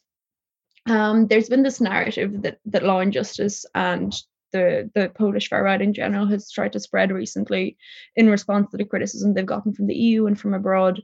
[0.86, 4.13] Um, there's been this narrative that that law and justice and
[4.51, 7.77] the the Polish far right in general has tried to spread recently
[8.15, 11.01] in response to the criticism they've gotten from the EU and from abroad,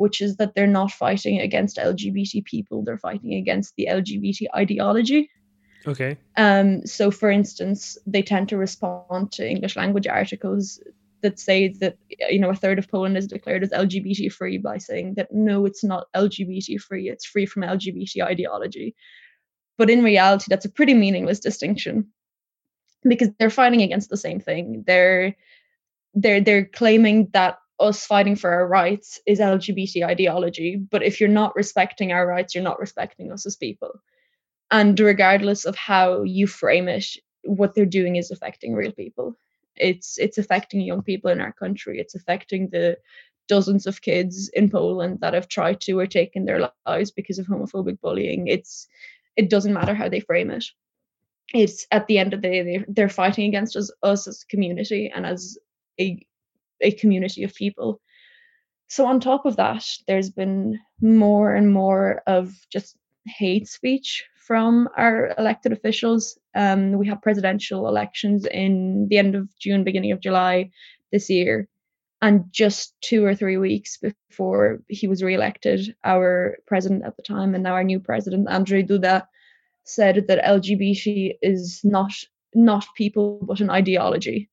[0.00, 5.30] which is that they're not fighting against LGBT people, they're fighting against the LGBT ideology.
[5.86, 6.16] Okay.
[6.38, 10.80] Um, so, for instance, they tend to respond to English language articles
[11.20, 11.98] that say that
[12.30, 15.66] you know a third of Poland is declared as LGBT free by saying that no,
[15.66, 18.94] it's not LGBT free; it's free from LGBT ideology.
[19.76, 22.06] But in reality, that's a pretty meaningless distinction
[23.02, 24.82] because they're fighting against the same thing.
[24.86, 25.36] They're
[26.14, 31.28] they're they're claiming that us fighting for our rights is LGBT ideology, but if you're
[31.28, 34.00] not respecting our rights, you're not respecting us as people.
[34.70, 37.06] And regardless of how you frame it
[37.44, 39.36] what they're doing is affecting real people.
[39.76, 41.98] It's it's affecting young people in our country.
[41.98, 42.98] It's affecting the
[43.48, 47.46] dozens of kids in Poland that have tried to or taken their lives because of
[47.46, 48.46] homophobic bullying.
[48.46, 48.86] It's
[49.36, 50.64] it doesn't matter how they frame it.
[51.54, 55.10] It's at the end of the day they're, fighting against us, us as a community
[55.12, 55.58] and as
[55.98, 56.24] a
[56.80, 58.00] a community of people
[58.88, 64.88] so on top of that there's been more and more of just hate speech from
[64.96, 66.36] our elected officials.
[66.56, 70.70] Um, we have presidential elections in the end of June, beginning of July
[71.12, 71.68] this year.
[72.20, 77.54] And just two or three weeks before he was re-elected, our president at the time
[77.54, 79.24] and now our new president, Andrzej Duda,
[79.84, 82.12] said that LGBT is not
[82.52, 84.50] not people but an ideology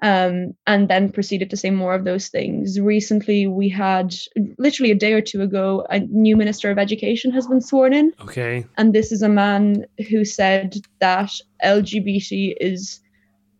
[0.00, 2.78] um, and then proceeded to say more of those things.
[2.78, 4.14] Recently, we had
[4.58, 8.12] literally a day or two ago, a new Minister of Education has been sworn in,
[8.20, 8.64] Okay.
[8.76, 11.30] and this is a man who said that
[11.64, 13.00] LGBT is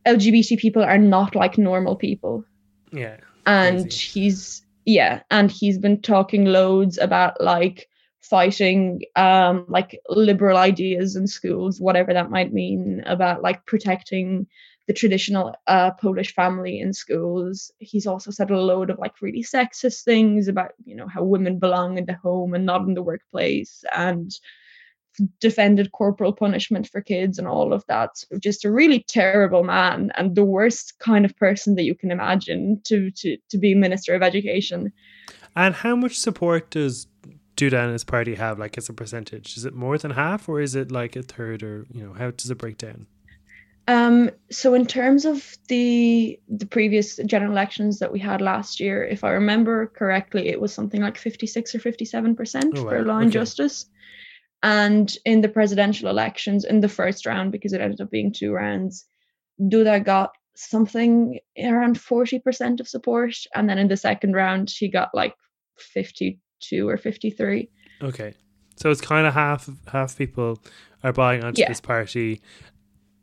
[0.06, 2.44] LGBT people are not like normal people,
[2.92, 3.16] Yeah.
[3.46, 4.20] and Crazy.
[4.20, 7.88] he's yeah, and he's been talking loads about like
[8.22, 14.46] fighting um like liberal ideas in schools whatever that might mean about like protecting
[14.88, 17.70] the traditional uh, Polish family in schools.
[17.78, 21.58] He's also said a load of like really sexist things about you know how women
[21.58, 24.32] belong in the home and not in the workplace, and
[25.40, 28.16] defended corporal punishment for kids and all of that.
[28.16, 32.10] So just a really terrible man and the worst kind of person that you can
[32.10, 34.90] imagine to to to be minister of education.
[35.54, 37.08] And how much support does
[37.56, 39.56] Duda and his party have, like as a percentage?
[39.58, 42.30] Is it more than half, or is it like a third, or you know, how
[42.30, 43.06] does it break down?
[43.88, 49.02] Um, so in terms of the the previous general elections that we had last year,
[49.02, 53.18] if I remember correctly, it was something like 56 or 57 percent Oh, for law
[53.18, 53.38] and Okay.
[53.40, 53.86] justice.
[54.62, 58.52] And in the presidential elections, in the first round, because it ended up being two
[58.52, 59.06] rounds,
[59.60, 63.36] Duda got something around 40% of support.
[63.54, 65.34] And then in the second round, he got like
[65.78, 67.70] 52 or 53.
[68.02, 68.34] Okay,
[68.76, 70.58] so it's kind of half half people
[71.04, 71.68] are buying onto Yeah.
[71.68, 72.40] this party,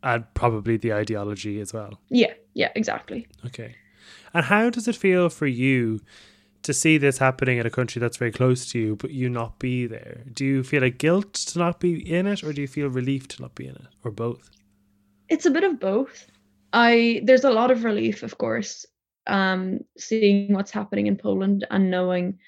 [0.06, 2.00] and probably the ideology as well.
[2.10, 3.28] Yeah, yeah, exactly.
[3.46, 3.76] Okay,
[4.34, 6.00] and how does it feel for you
[6.62, 9.60] to see this happening in a country that's very close to you, but you not
[9.60, 10.24] be there.
[10.34, 13.28] Do you feel a guilt to not be in it, or do you feel relief
[13.30, 14.50] to not be in it, or both?
[15.28, 16.28] It's a bit of both.
[16.74, 18.86] I there's a lot of relief, of course,
[19.28, 22.40] um, seeing what's happening in Poland and knowing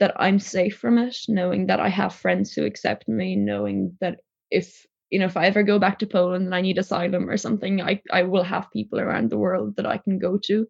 [0.00, 4.20] that I'm safe from it, knowing that I have friends who accept me, knowing that
[4.50, 7.36] if you know if I ever go back to Poland and I need asylum or
[7.36, 10.66] something, I I will have people around the world that I can go to.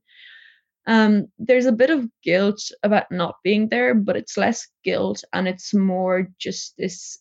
[0.86, 5.48] Um, there's a bit of guilt about not being there, but it's less guilt and
[5.48, 7.18] it's more just this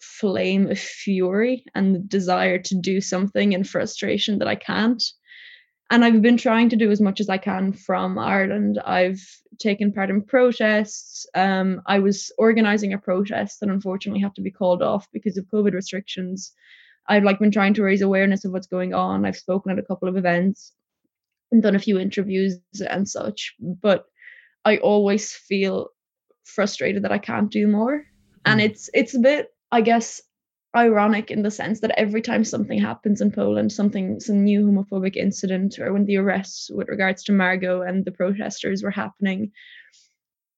[0.00, 5.02] flame of fury and the desire to do something and frustration that I can't.
[5.90, 8.80] And I've been trying to do as much as I can from Ireland.
[8.84, 9.20] I've
[9.58, 11.26] taken part in protests.
[11.34, 15.44] Um, I was organizing a protest that unfortunately had to be called off because of
[15.46, 16.52] COVID restrictions.
[17.06, 19.24] I've like been trying to raise awareness of what's going on.
[19.26, 20.72] I've spoken at a couple of events
[21.52, 22.56] and done a few interviews
[22.88, 24.06] and such, but
[24.64, 25.90] I always feel
[26.44, 28.04] frustrated that I can't do more.
[28.46, 28.64] And Mm.
[28.64, 30.22] it's it's a bit, I guess,
[30.74, 35.16] ironic in the sense that every time something happens in Poland, something some new homophobic
[35.16, 39.52] incident, or when the arrests with regards to Margot and the protesters were happening,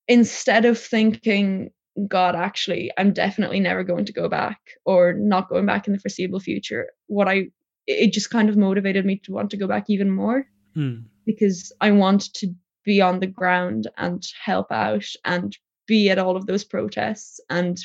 [0.09, 1.71] instead of thinking,
[2.09, 5.99] God, actually, I'm definitely never going to go back or not going back in the
[5.99, 7.47] foreseeable future, what I
[7.87, 11.05] it just kind of motivated me to want to go back even more Mm.
[11.25, 16.37] because I want to be on the ground and help out and be at all
[16.37, 17.79] of those protests and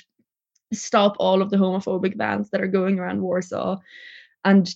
[0.73, 3.79] stop all of the homophobic bans that are going around Warsaw
[4.43, 4.73] and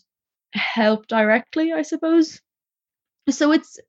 [0.54, 2.42] help directly, I suppose.
[3.30, 3.80] So it's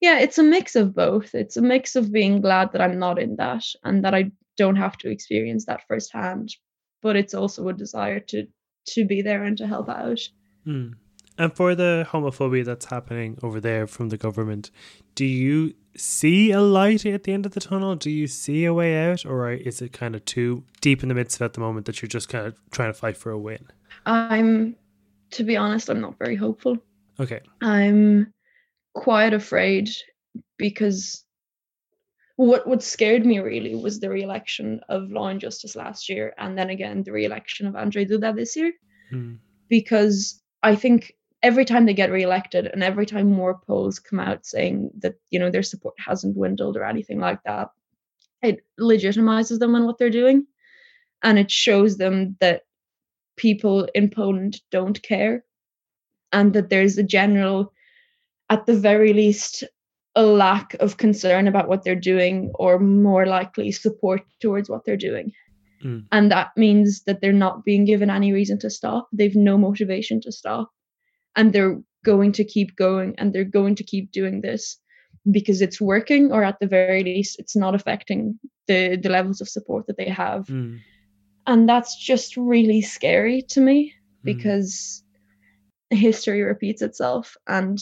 [0.00, 1.34] yeah, it's a mix of both.
[1.34, 4.76] It's a mix of being glad that I'm not in that and that I don't
[4.76, 6.54] have to experience that firsthand,
[7.02, 8.46] but it's also a desire to
[8.88, 10.20] to be there and to help out.
[10.66, 10.94] Mm.
[11.36, 14.70] And for the homophobia that's happening over there from the government,
[15.14, 17.96] do you see a light at the end of the tunnel?
[17.96, 21.14] Do you see a way out, or is it kind of too deep in the
[21.14, 23.30] midst of it at the moment that you're just kind of trying to fight for
[23.30, 23.66] a win?
[24.06, 24.76] I'm
[25.32, 26.78] to be honest, I'm not very hopeful.
[27.18, 27.40] Okay.
[27.60, 28.32] I'm
[28.94, 29.90] quite afraid
[30.56, 31.24] because
[32.36, 36.56] what what scared me really was the re-election of Law and Justice last year, and
[36.56, 38.72] then again the re-election of Andrzej Duda this year.
[39.12, 39.38] Mm.
[39.68, 41.12] Because I think
[41.44, 45.38] every time they get re-elected, and every time more polls come out saying that you
[45.38, 47.68] know their support hasn't dwindled or anything like that,
[48.42, 50.46] it legitimizes them on what they're doing,
[51.22, 52.62] and it shows them that
[53.36, 55.44] people in Poland don't care,
[56.32, 57.72] and that there's a general
[58.48, 59.64] at the very least
[60.16, 64.96] a lack of concern about what they're doing or more likely support towards what they're
[64.96, 65.32] doing.
[65.84, 66.06] Mm.
[66.12, 69.06] and that means that they're not being given any reason to stop.
[69.12, 70.70] They've no motivation to stop
[71.36, 74.78] and they're going to keep going and they're going to keep doing this
[75.30, 79.48] because it's working or at the very least it's not affecting the the levels of
[79.48, 80.80] support that they have Mm.
[81.46, 84.24] and that's just really scary to me Mm.
[84.24, 85.02] because
[85.90, 87.78] history repeats itself and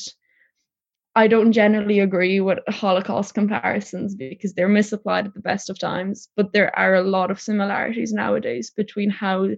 [1.15, 6.29] I don't generally agree with Holocaust comparisons because they're misapplied at the best of times,
[6.37, 9.49] but there are a lot of similarities nowadays between how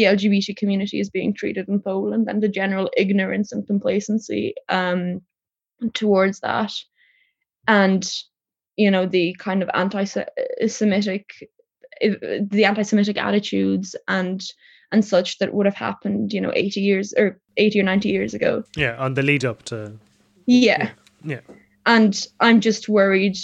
[0.00, 5.20] the LGBT community is being treated in Poland and the general ignorance and complacency um,
[5.92, 6.72] towards that.
[7.68, 8.10] And,
[8.76, 10.04] you know, the kind of anti
[10.66, 11.30] Semitic,
[12.00, 14.42] the anti Semitic attitudes and
[14.92, 18.34] and such that would have happened, you know, 80 years or 80 or 90 years
[18.34, 18.64] ago.
[18.76, 19.92] Yeah, on the lead up to
[20.46, 20.90] Yeah.
[21.22, 21.40] yeah.
[21.86, 23.36] And I'm just worried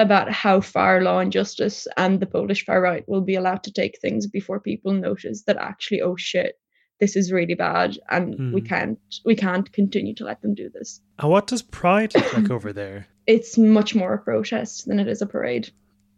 [0.00, 3.72] about how far law and justice and the Polish far right will be allowed to
[3.72, 6.54] take things before people notice that actually, oh shit,
[7.00, 8.66] this is really bad and we Hmm.
[8.66, 11.00] can't we can't continue to let them do this.
[11.18, 13.06] And what does Pride look like over there?
[13.26, 15.70] It's much more a protest than it is a parade.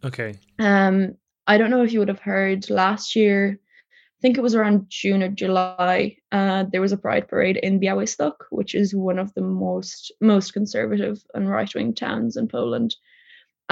[0.04, 0.34] Okay.
[0.58, 1.14] Um,
[1.46, 3.58] I don't know if you would have heard last year.
[3.58, 6.16] I think it was around June or July.
[6.30, 10.52] Uh, there was a pride parade in Białystok, which is one of the most most
[10.52, 12.94] conservative and right wing towns in Poland,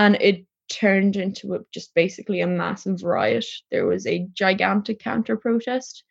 [0.01, 3.45] and it turned into a, just basically a massive riot.
[3.71, 6.05] There was a gigantic counter protest.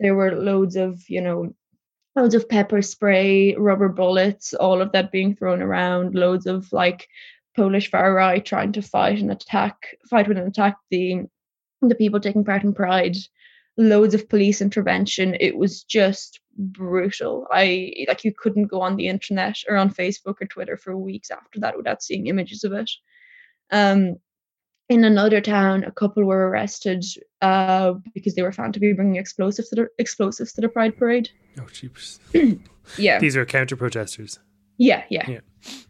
[0.00, 1.54] There were loads of you know
[2.16, 6.14] loads of pepper spray, rubber bullets, all of that being thrown around.
[6.14, 7.06] Loads of like
[7.54, 9.76] Polish far right trying to fight and attack,
[10.08, 11.24] fight with and attack the
[11.82, 13.16] the people taking part in Pride.
[13.76, 15.36] Loads of police intervention.
[15.38, 17.46] It was just brutal.
[17.50, 21.30] I like you couldn't go on the internet or on Facebook or Twitter for weeks
[21.30, 22.90] after that without seeing images of it.
[23.70, 24.16] Um,
[24.88, 27.04] in another town, a couple were arrested
[27.42, 30.96] uh, because they were found to be bringing explosives to the explosives to the Pride
[30.96, 31.28] parade.
[31.60, 32.20] Oh, jeepers.
[32.96, 34.38] Yeah, These are counter protesters.
[34.78, 35.28] yeah, yeah.
[35.28, 35.40] Yeah.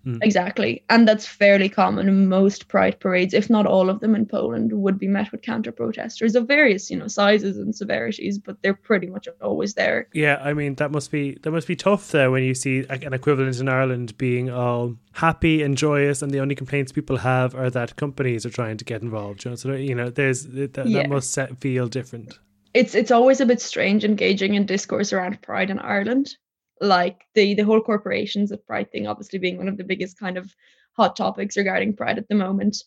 [0.07, 0.19] Mm.
[0.23, 0.83] Exactly.
[0.89, 2.29] And that's fairly common.
[2.29, 5.73] Most pride parades, if not all of them in Poland, would be met with counter
[5.73, 10.09] protesters of various, you know, sizes and severities, but they're pretty much always there.
[10.13, 13.13] Yeah, I mean that must be that must be tough there when you see an
[13.13, 17.71] equivalent in Ireland being all happy and joyous, and the only complaints people have are
[17.71, 19.45] that companies are trying to get involved.
[19.45, 21.03] You know, so you know, there's that, Yeah.
[21.03, 22.39] that must set, feel different.
[22.75, 26.37] It's it's always a bit strange engaging in discourse around pride in Ireland.
[26.81, 30.37] Like the the whole corporations of pride thing obviously being one of the biggest kind
[30.37, 30.55] of
[30.93, 32.85] hot topics regarding pride at the moment.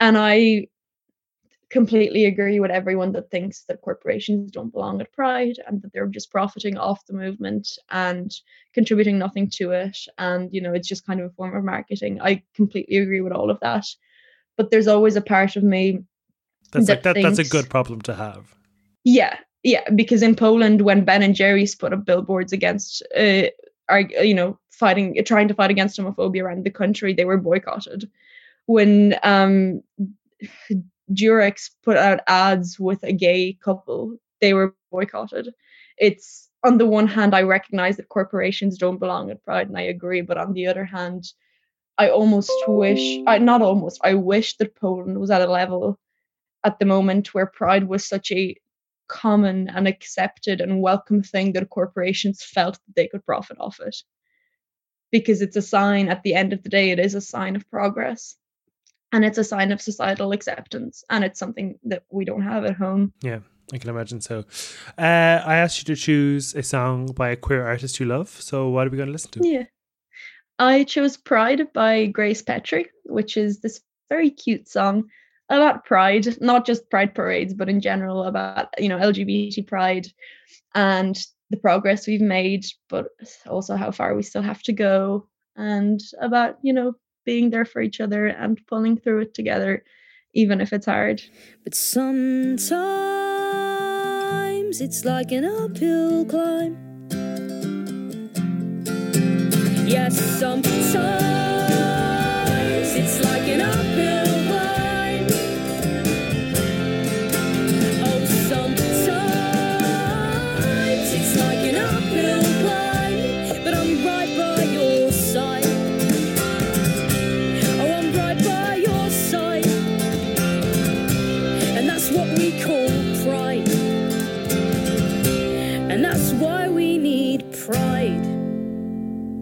[0.00, 0.68] And I
[1.74, 6.06] completely agree with everyone that thinks that corporations don't belong at Pride and that they're
[6.06, 8.32] just profiting off the movement and
[8.72, 9.98] contributing nothing to it.
[10.16, 12.20] And, you know, it's just kind of a form of marketing.
[12.20, 13.86] I completely agree with all of that.
[14.56, 16.04] But there's always a part of me,
[16.70, 18.54] That's That like that, that's a good problem to have.
[19.02, 23.44] yeah, yeah, because in Poland, when Ben and Jerry's put up billboards against, uh,
[23.88, 28.08] are you know, fighting, trying to fight against homophobia around the country, they were boycotted.
[28.66, 29.82] When um,
[31.10, 35.54] Durex put out ads with a gay couple, they were boycotted.
[35.98, 39.82] It's on the one hand, I recognize that corporations don't belong at Pride, and I
[39.82, 41.32] agree, but on the other hand,
[41.96, 45.98] I almost wish, I not almost, I wish that Poland was at a level
[46.64, 48.56] at the moment where Pride was such a
[49.08, 53.96] common and accepted and welcome thing that corporations felt that they could profit off it.
[55.10, 57.68] Because it's a sign, at the end of the day, it is a sign of
[57.70, 58.36] progress
[59.12, 61.04] and it's a sign of societal acceptance.
[61.08, 63.12] And it's something that we don't have at home.
[63.22, 63.40] Yeah,
[63.72, 64.44] I can imagine so.
[64.98, 68.28] Uh, I asked you to choose a song by a queer artist you love.
[68.28, 69.48] So what are we going to listen to?
[69.48, 69.64] Yeah.
[70.58, 75.10] I chose Pride by Grace Petrie, which is this very cute song
[75.48, 80.08] about pride, not just pride parades, but in general about, you know, LGBT pride
[80.74, 81.18] and
[81.50, 83.08] the progress we've made, but
[83.46, 85.26] also how far we still have to go
[85.56, 89.84] and about, you know, being there for each other and pulling through it together,
[90.34, 91.22] even if it's hard.
[91.62, 92.70] But sometimes
[94.80, 96.76] it's like an uphill climb.
[99.86, 100.94] Yes, sometimes
[102.96, 104.13] it's like an uphill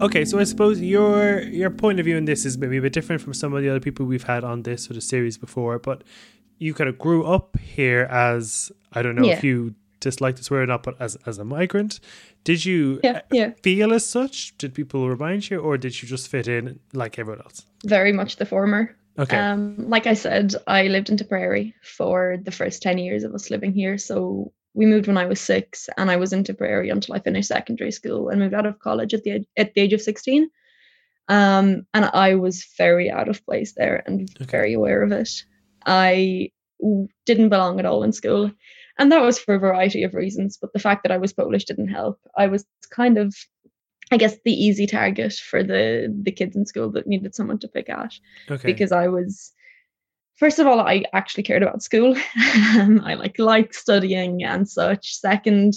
[0.03, 2.93] Okay, so I suppose your your point of view in this is maybe a bit
[2.93, 5.79] different from some of the other people we've had on this sort of series before,
[5.79, 6.03] but
[6.59, 9.37] you kind of grew up here as I don't know Yeah.
[9.37, 11.99] if you dislike this word or not, but as as a migrant.
[12.43, 13.51] Did you Yeah, yeah.
[13.63, 14.57] feel as such?
[14.57, 17.65] Did people remind you, or did you just fit in like everyone else?
[17.85, 18.95] Very much the former.
[19.17, 23.33] Okay, Um, like I said, I lived in Tipperary for the first 10 years of
[23.35, 23.97] us living here.
[23.99, 27.47] So we moved when I was six, and I was in Tipperary until I finished
[27.49, 30.49] secondary school and moved out of college at the age- at the age of 16.
[31.29, 34.51] Um, and I was very out of place there and Okay.
[34.57, 35.29] very aware of it.
[35.85, 36.51] I
[36.81, 38.51] w- didn't belong at all in school,
[38.97, 40.57] and that was for a variety of reasons.
[40.57, 42.19] But the fact that I was Polish didn't help.
[42.37, 43.33] I was kind of,
[44.11, 47.67] I guess, the easy target for the the kids in school that needed someone to
[47.69, 48.13] pick at
[48.51, 49.53] okay, because I was
[50.35, 52.15] first of all I actually cared about school.
[52.77, 55.15] um, I like liked studying and such.
[55.15, 55.73] Second,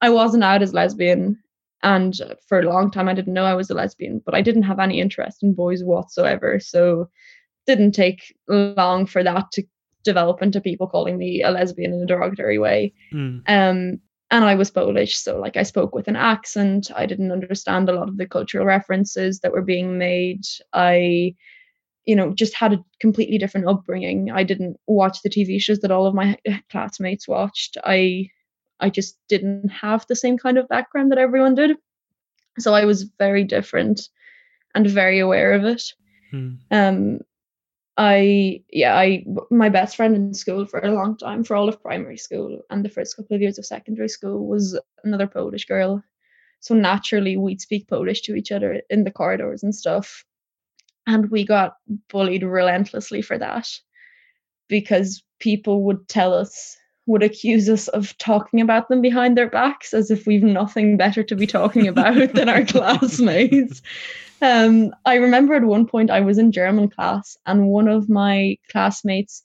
[0.00, 1.38] I wasn't out as lesbian
[1.82, 2.14] and
[2.48, 4.78] for a long time I didn't know I was a lesbian, but I didn't have
[4.78, 6.58] any interest in boys whatsoever.
[6.60, 7.10] So
[7.66, 9.64] didn't take long for that to
[10.04, 12.94] develop into people calling me a lesbian in a derogatory way.
[13.12, 16.90] Mm, Um, and I was Polish, so like I spoke with an accent.
[16.94, 20.42] I didn't understand a lot of the cultural references that were being made.
[20.72, 21.36] I,
[22.06, 24.30] you know, just had a completely different upbringing.
[24.30, 26.38] I didn't watch the TV shows that all of my
[26.70, 27.76] classmates watched.
[27.84, 28.30] I,
[28.80, 31.76] I just didn't have the same kind of background that everyone did.
[32.58, 34.08] So I was very different
[34.76, 35.82] and very aware of it
[36.32, 37.18] mm, um
[37.96, 41.82] i yeah i my best friend in school for a long time for all of
[41.82, 46.02] primary school and the first couple of years of secondary school was another polish girl
[46.60, 50.24] so naturally we'd speak polish to each other in the corridors and stuff
[51.06, 51.76] and we got
[52.08, 53.68] bullied relentlessly for that
[54.68, 56.76] because people would tell us
[57.08, 61.22] would accuse us of talking about them behind their backs as if we've nothing better
[61.22, 63.80] to be talking about than our classmates
[64.42, 68.58] um, I remember at one point I was in German class and one of my
[68.70, 69.42] classmates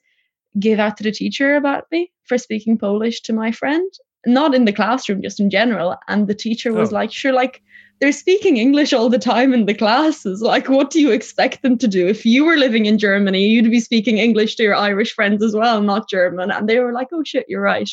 [0.59, 3.89] gave out to the teacher about me for speaking Polish to my friend.
[4.25, 5.95] Not in the classroom, just in general.
[6.09, 6.95] And the teacher was Oh.
[6.95, 7.61] like, sure, like
[8.01, 10.41] they're speaking English all the time in the classes.
[10.41, 12.07] Like, what do you expect them to do?
[12.07, 15.55] If you were living in Germany, you'd be speaking English to your Irish friends as
[15.55, 16.49] well, not German.
[16.49, 17.89] And they were like, oh shit, you're right.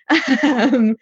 [0.42, 0.96] um,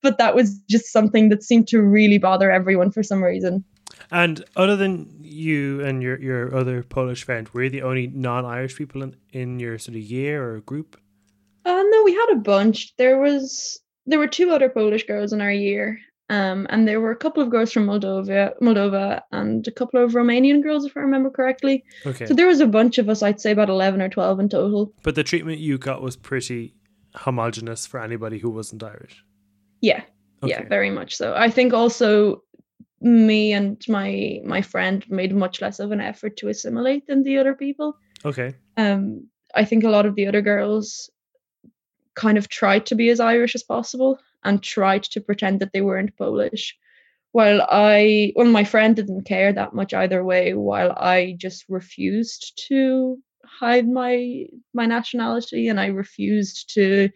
[0.00, 3.62] but that was just something that seemed to really bother everyone for some reason.
[4.10, 8.46] And other than you and your, your other Polish friend, were you the only non
[8.46, 10.98] Irish people in, in your sort of year or group?
[11.66, 12.96] Uh, no, we had a bunch.
[12.96, 15.98] There was there were two other Polish girls in our year,
[16.30, 20.12] um, and there were a couple of girls from Moldova, Moldova, and a couple of
[20.12, 21.84] Romanian girls, if I remember correctly.
[22.06, 22.26] Okay.
[22.26, 23.22] So there was a bunch of us.
[23.22, 24.92] I'd say about eleven or twelve in total.
[25.02, 26.74] but the treatment you got was pretty
[27.14, 29.24] homogenous for anybody who wasn't Irish.
[29.80, 30.02] Yeah,
[30.42, 30.50] Okay.
[30.52, 31.34] yeah, very much so.
[31.34, 32.42] I think also
[33.00, 37.38] me and my my friend made much less of an effort to assimilate than the
[37.38, 37.96] other people.
[38.24, 38.54] Okay.
[38.76, 41.08] Um, I think a lot of the other girls
[42.14, 45.80] kind of tried to be as Irish as possible and tried to pretend that they
[45.80, 46.76] weren't Polish.
[47.32, 50.54] While I, well, my friend didn't care that much either way.
[50.54, 57.08] While I just refused to hide my my nationality and I refused to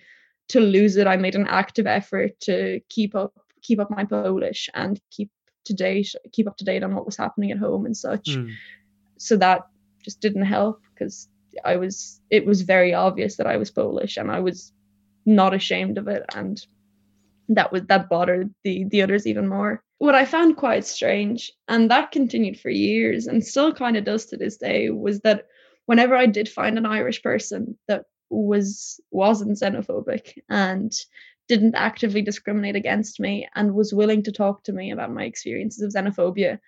[0.49, 1.07] to lose it.
[1.07, 5.31] I made an active effort to keep up keep up my Polish and keep
[5.65, 8.51] to date keep up to date on what was happening at home and such Mm.
[9.19, 9.63] so that
[10.05, 11.29] just didn't help because
[11.65, 14.73] I was it was very obvious that I was Polish and I was
[15.25, 16.61] not ashamed of it and
[17.49, 19.83] that was that bothered the the others even more.
[19.99, 24.27] What I found quite strange and that continued for years and still kind of does
[24.27, 25.47] to this day was that
[25.87, 30.93] whenever I did find an Irish person that was wasn't xenophobic and
[31.49, 35.83] didn't actively discriminate against me and was willing to talk to me about my experiences
[35.83, 36.59] of xenophobia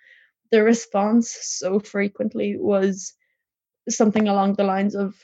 [0.51, 3.15] the response so frequently was
[3.89, 5.17] something along the lines of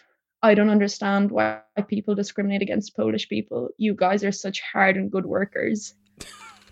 [0.43, 3.69] I don't understand why people discriminate against Polish people.
[3.77, 5.95] You guys are such hard and good workers.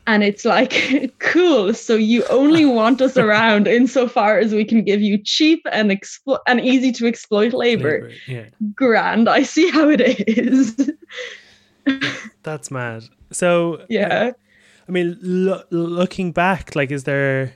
[0.06, 1.74] And it's like, cool.
[1.74, 6.38] So you only want us around insofar as we can give you cheap and explo-
[6.46, 8.08] and easy to exploit labor.
[8.08, 8.46] Labor, Yeah.
[8.74, 9.28] Grand.
[9.28, 10.90] I see how it is.
[12.42, 13.04] That's mad.
[13.32, 14.32] So yeah.
[14.88, 17.52] I mean, lo- looking back, like, is there?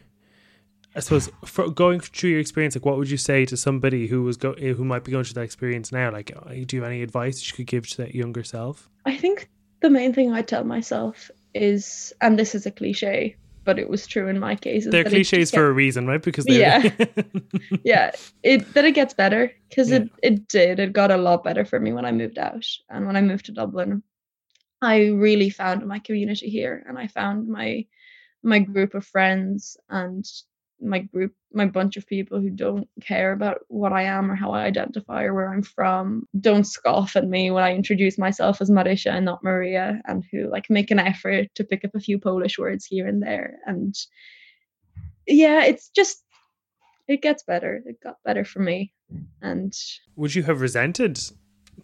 [0.95, 4.23] I suppose for going through your experience, like, what would you say to somebody who
[4.23, 6.11] was go who might be going through that experience now?
[6.11, 8.91] Like, uh, do you have any advice you could give to that younger self?
[9.07, 9.49] I think
[9.81, 14.07] the main thing I tell myself is, and this is a cliche, but it was
[14.07, 14.85] true in my case.
[14.85, 16.23] They're that cliches for a reason, right?
[16.23, 16.91] Because they're Yeah.
[17.85, 18.11] yeah
[18.43, 19.99] it that it gets better because Yeah.
[19.99, 23.07] it it did it got a lot better for me when i moved out and
[23.07, 24.03] when i moved to dublin
[24.81, 27.87] i really found my community here and i found my
[28.43, 30.25] my group of friends and
[30.83, 34.53] my group my bunch of people who don't care about what i am or how
[34.53, 38.71] i identify or where i'm from don't scoff at me when i introduce myself as
[38.71, 42.19] Marysia and not maria and who like make an effort to pick up a few
[42.19, 43.59] polish words here and there.
[43.67, 43.95] And
[45.27, 46.25] yeah it's just
[47.09, 47.83] it gets better.
[47.85, 48.93] It got better for me.
[49.41, 49.75] And
[50.17, 51.21] would you have resented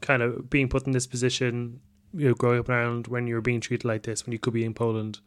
[0.00, 1.80] kind of being put in this position,
[2.14, 4.54] you know, growing up Ireland when you were being treated like this, when you could
[4.54, 5.20] be in Poland,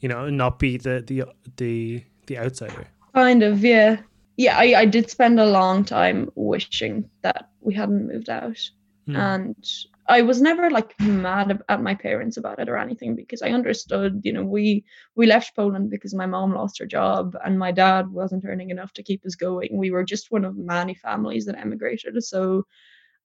[0.00, 1.24] you know, and not be the the
[1.56, 2.88] the the outsider?
[3.14, 3.98] Kind of yeah.
[4.36, 8.58] Yeah I, I did spend a long time wishing that we hadn't moved out.
[9.06, 9.16] Hmm.
[9.16, 9.68] and
[10.08, 14.22] i was never like mad at my parents about it or anything because i understood
[14.24, 14.82] you know we
[15.14, 18.92] we left poland because my mom lost her job and my dad wasn't earning enough
[18.94, 19.68] to keep us going.
[19.72, 22.22] We were just one of many families that emigrated.
[22.24, 22.64] So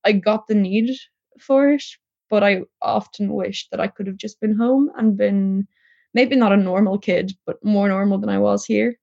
[0.03, 0.97] i got the need
[1.39, 1.83] for it
[2.29, 5.67] but i often wished that i could have just been home and been
[6.13, 8.97] maybe not a normal kid but more normal than i was here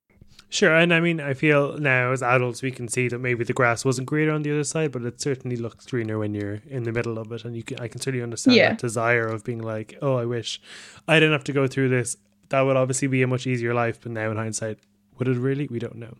[0.49, 3.51] Sure, and I mean, I feel now as adults we can see that maybe the
[3.51, 6.83] grass wasn't greener on the other side, but it certainly looks greener when you're in
[6.83, 8.69] the middle of it, and you can, I can certainly understand Yeah.
[8.69, 10.61] that desire of being like, oh, I wish
[11.07, 12.15] I didn't have to go through this.
[12.49, 14.79] That would obviously be a much easier life, but now in hindsight,
[15.17, 15.67] would it really?
[15.69, 16.13] We don't know.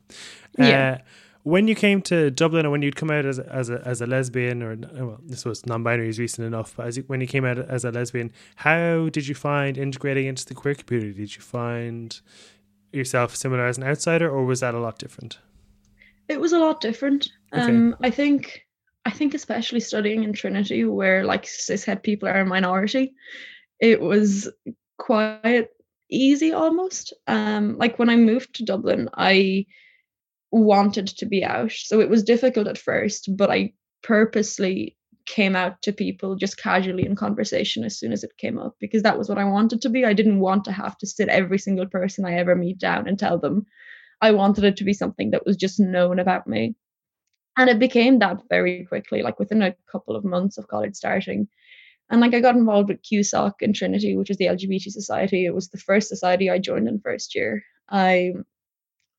[0.60, 0.98] Yeah.
[1.00, 1.04] Uh,
[1.44, 4.02] when you came to Dublin, and when you'd come out as a, as a as
[4.02, 7.28] a lesbian, or well, this was non-binary is recent enough, but as you, when you
[7.28, 11.14] came out as a lesbian, how did you find integrating into the queer community?
[11.14, 12.20] Did you find
[12.98, 15.40] yourself similar as an outsider, or was that a lot different?
[16.28, 17.30] it was a lot different.
[17.54, 17.64] Okay.
[17.64, 18.66] Um, I think,
[19.06, 23.14] I think especially studying in Trinity, where like cishet people are a minority,
[23.80, 24.50] it was
[24.98, 25.70] quite
[26.10, 27.14] easy almost.
[27.28, 29.66] Um, like when I moved to Dublin, I
[30.52, 33.74] wanted to be out, so it was difficult at first, but I
[34.04, 34.97] purposely
[35.28, 39.04] came out to people just casually in conversation as soon as it came up because
[39.04, 40.06] that was what I wanted to be.
[40.06, 43.20] I didn't want to have to sit every single person I ever meet down and
[43.20, 43.66] tell them
[44.22, 46.76] I wanted it to be something that was just known about me.
[47.58, 51.48] And it became that very quickly, like within a couple of months of college starting.
[52.10, 55.46] And like I got involved with QSOC in Trinity, which is the LGBT society.
[55.46, 57.64] It was the first society I joined in first year.
[57.90, 58.32] I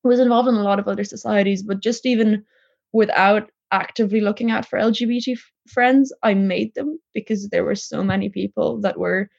[0.02, 2.44] was involved in a lot of other societies, but just even
[2.92, 8.02] without actively looking out for LGBT f- friends, I made them because there were so
[8.02, 9.30] many people that were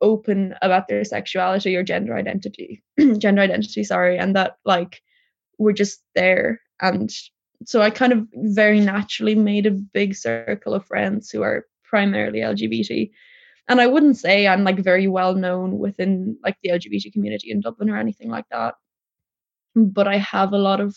[0.00, 2.82] open about their sexuality or gender identity,
[3.18, 5.00] gender identity, sorry, and that like
[5.58, 6.60] were just there.
[6.80, 7.10] And
[7.66, 12.40] so I kind of very naturally made a big circle of friends who are primarily
[12.40, 13.10] LGBT.
[13.68, 17.60] And I wouldn't say I'm like very well known within like the LGBT community in
[17.60, 18.74] Dublin or anything like that.
[19.74, 20.96] But I have a lot of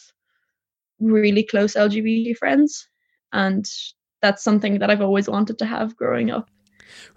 [1.02, 2.88] really close LGBT friends.
[3.34, 3.66] And
[4.22, 6.50] that's something that I've always wanted to have growing up.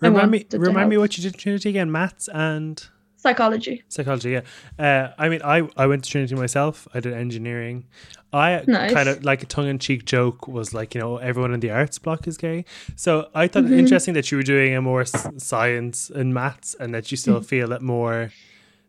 [0.01, 1.91] Remind me, remind me what you did in Trinity again.
[1.91, 2.83] Maths and
[3.17, 3.83] Psychology.
[3.89, 4.31] psychology.
[4.33, 4.43] Yeah.
[4.79, 6.87] Uh, I mean, I I went to Trinity myself.
[6.95, 7.87] I did engineering.
[8.33, 8.93] I Nice.
[8.93, 11.71] kind of like a tongue in cheek joke was like you know everyone in the
[11.71, 12.65] arts block is gay.
[12.97, 13.73] So I thought Mm-hmm.
[13.75, 15.05] it interesting that you were doing a more
[15.39, 17.47] science and maths, and that you still Mm.
[17.47, 18.31] feel that more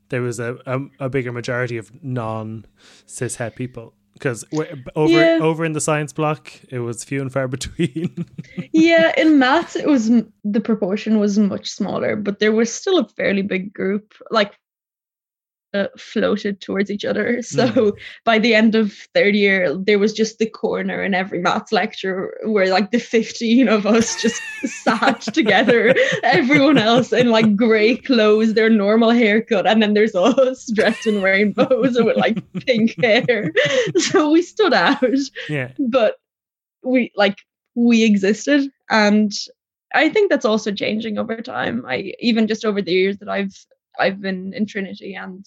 [0.10, 2.66] there was a a, a bigger majority of non
[3.08, 3.94] cishet people.
[4.16, 4.46] Because
[4.96, 5.40] over Yeah.
[5.42, 8.26] over in the science block, it was few and far between.
[8.72, 10.10] yeah, in maths, it was
[10.44, 14.54] the proportion was much smaller, but there was still a fairly big group, like
[15.76, 17.42] uh, floated towards each other.
[17.56, 17.96] So
[18.26, 22.38] by the end of third year, there was just the corner in every maths lecture
[22.44, 24.42] where like the 15 of us just
[24.84, 30.70] sat together, everyone else in like grey clothes, their normal haircut, and then there's us
[30.72, 33.54] dressed in rainbows and with like pink hair.
[33.98, 34.96] So we stood out
[35.50, 35.72] yeah.
[35.80, 36.16] but
[36.84, 37.38] we like
[37.76, 39.32] we existed and
[39.94, 43.66] i think that's also changing over time i even just over the years that i've
[44.00, 45.46] i've been in trinity and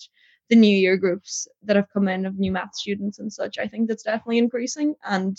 [0.50, 3.66] the new year groups that have come in of new math students and such i
[3.66, 4.94] think that's definitely increasing.
[5.04, 5.36] And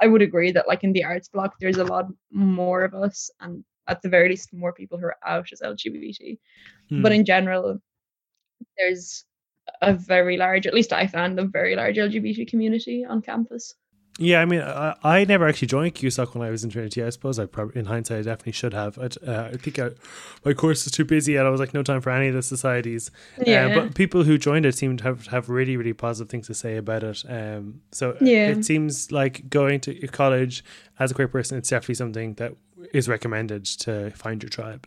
[0.00, 3.30] i would agree that like in the arts block there's a lot more of us
[3.40, 6.38] and at the very least more people who are out as lgbt
[6.90, 7.02] Hmm.
[7.02, 7.80] but in general
[8.76, 9.24] there's
[9.82, 13.74] a very large at least i found a very large lgbt community on campus
[14.20, 17.04] Yeah, I mean, I, I never actually joined QSOC when I was in Trinity.
[17.04, 18.98] I suppose I probably, in hindsight, I definitely should have.
[18.98, 19.90] I, uh, I think I,
[20.44, 22.42] my course was too busy, and I was like, no time for any of the
[22.42, 23.12] societies.
[23.46, 23.66] Yeah.
[23.66, 26.54] Uh, but people who joined it seem to have, have really, really positive things to
[26.54, 27.22] say about it.
[27.28, 28.48] Um, so Yeah.
[28.48, 30.64] it seems like going to college
[30.98, 32.54] as a queer person, it's definitely something that
[32.92, 34.86] is recommended to find your tribe.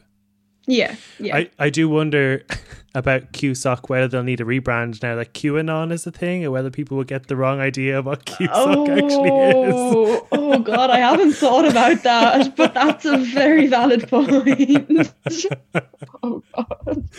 [0.68, 1.38] Yeah, yeah.
[1.38, 2.44] I, I do wonder
[2.96, 6.70] about QSOC whether they'll need a rebrand now that QAnon is the thing, or whether
[6.70, 9.74] people will get the wrong idea of what QSOC actually is.
[9.76, 15.14] oh, oh God, I haven't thought about that, but that's a very valid point.
[16.24, 17.10] oh God.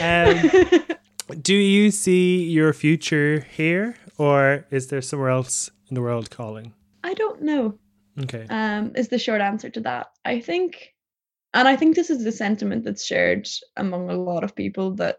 [0.00, 6.30] Um, do you see your future here, or is there somewhere else in the world
[6.30, 6.74] calling?
[7.04, 7.78] I don't know.
[8.22, 8.46] Okay.
[8.50, 10.10] Um, is the short answer to that.
[10.24, 10.94] I think,
[11.54, 15.18] and I think this is the sentiment that's shared among a lot of people that,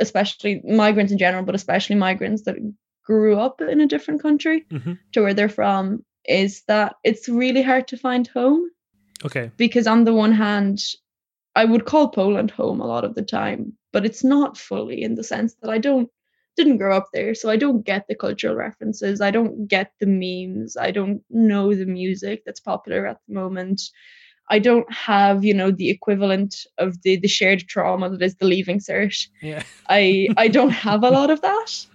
[0.00, 2.56] especially migrants in general, but especially migrants that
[3.04, 4.98] grew up in a different country Mhm.
[5.12, 8.68] to where they're from, is that it's really hard to find home.
[9.24, 9.50] Okay.
[9.56, 10.80] because on the one hand
[11.54, 15.14] i would call poland home a lot of the time but it's not fully in
[15.14, 16.08] the sense that i don't
[16.56, 20.06] didn't grow up there so i don't get the cultural references i don't get the
[20.22, 23.80] memes i don't know the music that's popular at the moment
[24.50, 28.46] i don't have you know the equivalent of the the shared trauma that is the
[28.46, 29.62] leaving cert Yeah.
[29.88, 31.86] I I don't have a lot of that.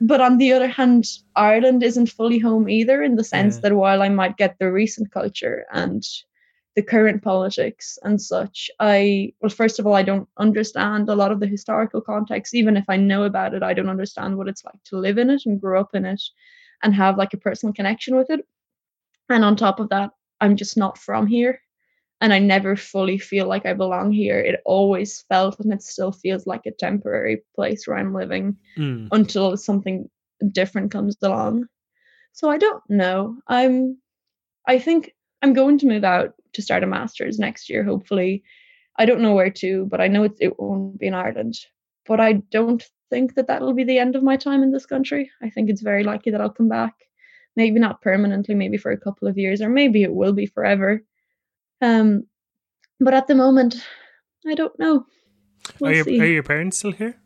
[0.00, 1.04] But on the other hand,
[1.36, 3.60] Ireland isn't fully home either in the sense Yeah.
[3.62, 6.02] that while I might get the recent culture and
[6.74, 11.30] the current politics and such, I well, first of all, I don't understand a lot
[11.32, 12.54] of the historical context.
[12.54, 15.30] Even if I know about it, I don't understand what it's like to live in
[15.30, 16.22] it and grow up in it
[16.82, 18.40] and have like a personal connection with it.
[19.28, 21.60] And on top of that, I'm just not from here
[22.22, 24.38] and I never fully feel like I belong here.
[24.38, 29.08] It always felt and it still feels like a temporary place where I'm living Mm.
[29.10, 30.08] until something
[30.52, 31.66] different comes along.
[32.32, 33.36] So I don't know.
[33.48, 33.98] I'm
[34.66, 35.12] I think
[35.42, 38.44] I'm going to move out to start a masters next year hopefully.
[39.00, 41.54] I don't know where to, but I know it, it won't be in Ireland.
[42.06, 45.30] But I don't think that that'll be the end of my time in this country.
[45.42, 46.94] I think it's very likely that I'll come back.
[47.56, 51.02] Maybe not permanently, maybe for a couple of years, or maybe it will be forever.
[51.82, 52.26] Um,
[53.00, 53.76] but at the moment,
[54.46, 55.04] I don't know.
[55.80, 57.16] We'll are, your, are your parents still here?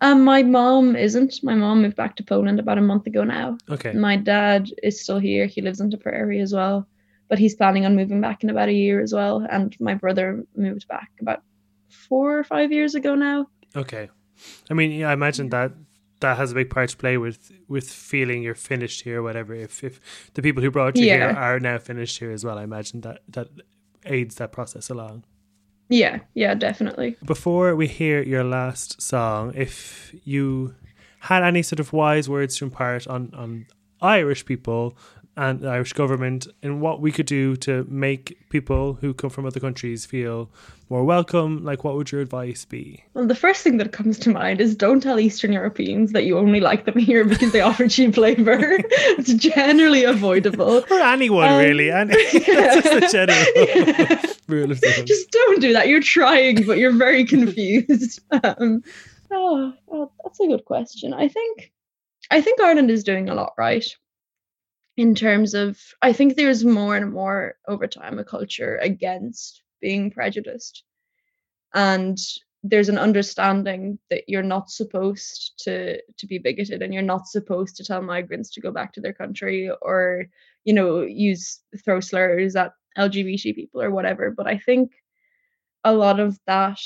[0.00, 1.42] Um, my mom isn't.
[1.42, 3.56] My mom moved back to Poland about a month ago now.
[3.70, 3.92] Okay.
[3.92, 5.46] My dad is still here.
[5.46, 6.86] He lives in Tipperary as well,
[7.28, 9.46] but he's planning on moving back in about a year as well.
[9.50, 11.42] And my brother moved back about
[11.88, 13.46] four or five years ago now.
[13.74, 14.10] Okay.
[14.70, 15.72] I mean, yeah, I imagine that
[16.20, 19.54] that has a big part to play with with feeling you're finished here or whatever.
[19.54, 20.00] If if
[20.34, 23.22] the people who brought you here are now finished here as well, I imagine that
[23.28, 23.48] that
[24.06, 25.24] aids that process along.
[25.88, 27.16] Yeah, yeah, definitely.
[27.24, 30.74] Before we hear your last song, if you
[31.20, 33.66] had any sort of wise words to impart on, on
[34.00, 34.96] Irish people
[35.36, 39.46] and the Irish government and what we could do to make people who come from
[39.46, 40.48] other countries feel
[40.88, 43.02] more welcome, like what would your advice be?
[43.14, 46.38] Well, the first thing that comes to mind is don't tell Eastern Europeans that you
[46.38, 48.58] only like them here because they offer cheap labor.
[48.60, 50.82] it's generally avoidable.
[50.82, 51.90] For anyone Um, really.
[51.90, 52.32] And that's
[52.88, 55.06] just a general rule of thumb.
[55.06, 55.88] Just don't do that.
[55.88, 58.20] You're trying, but you're very confused.
[58.30, 58.82] Um,
[59.32, 61.12] oh, oh, that's a good question.
[61.12, 61.72] I think,
[62.30, 63.84] I think Ireland is doing a lot right
[64.96, 65.80] in terms of.
[66.02, 70.82] I think there's more and more over time a culture against being prejudiced,
[71.74, 72.18] and
[72.66, 77.76] there's an understanding that you're not supposed to to be bigoted and you're not supposed
[77.76, 80.24] to tell migrants to go back to their country or
[80.64, 84.92] you know use throw slurs at lgbt people or whatever but i think
[85.84, 86.80] a lot of that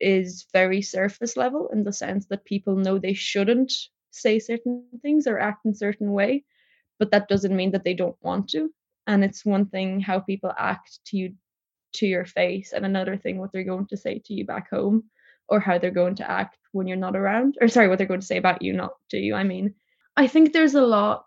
[0.00, 3.72] is very surface level in the sense that people know they shouldn't
[4.10, 6.42] say certain things or act in certain way
[6.98, 8.70] but that doesn't mean that they don't want to.
[9.06, 11.34] And it's one thing how people act to you
[11.94, 15.04] to your face and another thing what they're going to say to you back home
[15.48, 18.20] or how they're going to act when you're not around or sorry what they're going
[18.20, 19.74] to say about you not to you i mean.
[20.16, 21.24] I think there's a lot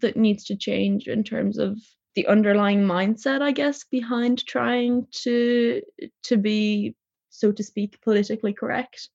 [0.00, 1.78] that needs to change in terms of
[2.14, 5.82] the underlying mindset i guess behind trying to
[6.22, 6.94] to be
[7.30, 9.08] so to speak politically correct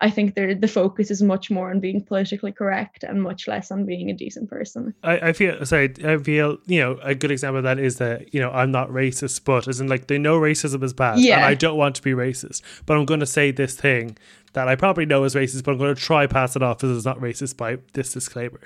[0.00, 3.86] i think the focus is much more on being politically correct and much less on
[3.86, 5.94] being a decent person I, I feel sorry.
[6.04, 8.88] I feel you know a good example of that is that you know I'm not
[8.90, 11.46] racist, but as in like they know racism is bad, and Yeah.
[11.46, 14.16] I don't want to be racist, but I'm going to say this thing
[14.52, 16.96] that I probably know is racist, but I'm going to try pass it off as
[16.96, 18.60] it's not racist by this disclaimer.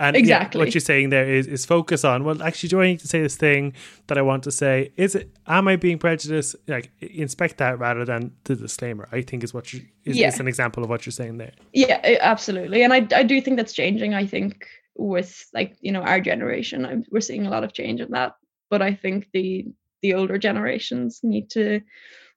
[0.00, 0.58] And yeah, Exactly.
[0.60, 3.20] what you're saying there is is focus on well, actually, do I need to say
[3.20, 3.72] this thing
[4.06, 4.92] that I want to say?
[4.96, 6.54] Is it am I being prejudiced?
[6.68, 9.08] Like inspect that rather than the disclaimer.
[9.10, 10.28] I think is what you is, Yeah.
[10.28, 11.52] is an example of what you're saying there.
[11.72, 16.02] yeah absolutely and i i do think that's changing i think with like you know
[16.02, 18.34] our generation I, we're seeing a lot of change in that
[18.70, 19.66] but i think the
[20.02, 21.80] the older generations need to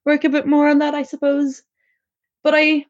[0.06, 1.64] work a bit more on that i suppose
[2.44, 2.86] but i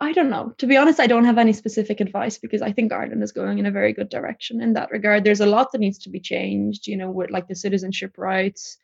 [0.00, 2.92] i don't know to be honest i don't have any specific advice because i think
[2.92, 5.80] ireland is going in a very good direction in that regard there's a lot that
[5.80, 8.78] needs to be changed you know with like the citizenship rights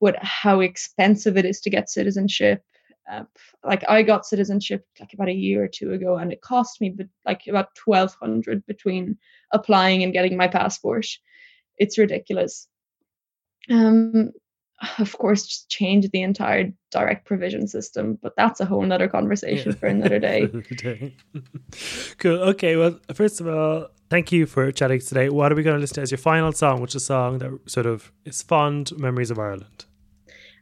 [0.00, 2.62] with how expensive it is to get citizenship
[3.10, 3.22] uh,
[3.64, 6.90] like I got citizenship like about a year or two ago, and it cost me
[6.90, 9.16] but like about twelve hundred between
[9.52, 11.06] applying and getting my passport.
[11.78, 12.66] It's ridiculous.
[13.70, 14.32] Um,
[14.98, 19.72] of course, just change the entire direct provision system, but that's a whole nother conversation
[19.72, 20.48] for another day.
[22.18, 22.38] cool.
[22.50, 22.76] Okay.
[22.76, 25.28] Well, first of all, thank you for chatting today.
[25.28, 27.38] What are we going to listen to as your final song, which is a song
[27.38, 29.84] that sort of is fond memories of Ireland?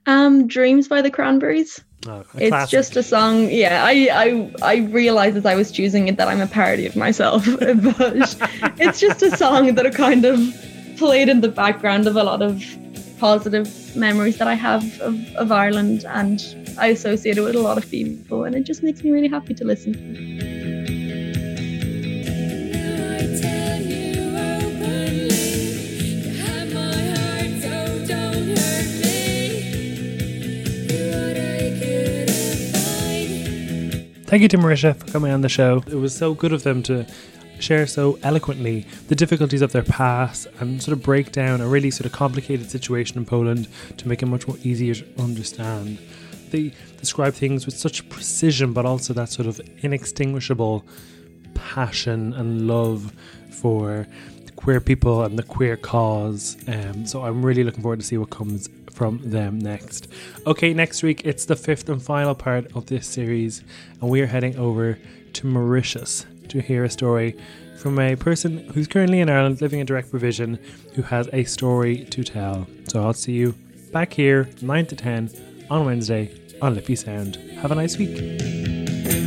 [0.06, 1.82] Um, Dreams by the Cranberries.
[2.06, 2.70] Oh, It's classic.
[2.70, 3.48] just a song.
[3.50, 6.94] Yeah, I I I realized as I was choosing it that I'm a parody of
[6.96, 8.36] myself, but
[8.78, 10.38] it's just a song that I kind of
[10.98, 12.62] played in the background of a lot of
[13.18, 16.40] positive memories that I have of, of Ireland, and
[16.78, 19.54] I associate it with a lot of people, and it just makes me really happy
[19.54, 20.00] to listen to.
[22.76, 25.28] I tell you openly,
[26.24, 27.74] you have my heart, so
[28.06, 29.16] don't hurt me.
[30.88, 34.26] You're what I couldn't find.
[34.26, 35.82] Thank you to Marysia for coming on the show.
[35.86, 37.06] It was so good of them to
[37.64, 41.90] share so eloquently the difficulties of their past and sort of break down a really
[41.90, 45.98] sort of complicated situation in Poland to make it much more easier to understand.
[46.50, 50.84] They describe things with such precision, but also that sort of inextinguishable
[51.54, 53.12] passion and love
[53.50, 54.06] for
[54.56, 56.56] queer people and the queer cause.
[56.68, 60.08] Um, so I'm really looking forward to see what comes from them next.
[60.46, 63.64] Okay, next week it's the fifth and final part of this series,
[64.00, 64.98] and we are heading over
[65.32, 67.36] to Mauritius to hear a story
[67.76, 70.58] from a person who's currently in Ireland living in direct provision
[70.94, 72.66] who has a story to tell.
[72.88, 73.54] So I'll see you
[73.92, 75.30] back here 9 to 10
[75.68, 76.32] on Wednesday
[76.62, 77.36] on Liffey Sound.
[77.60, 79.23] Have a nice week.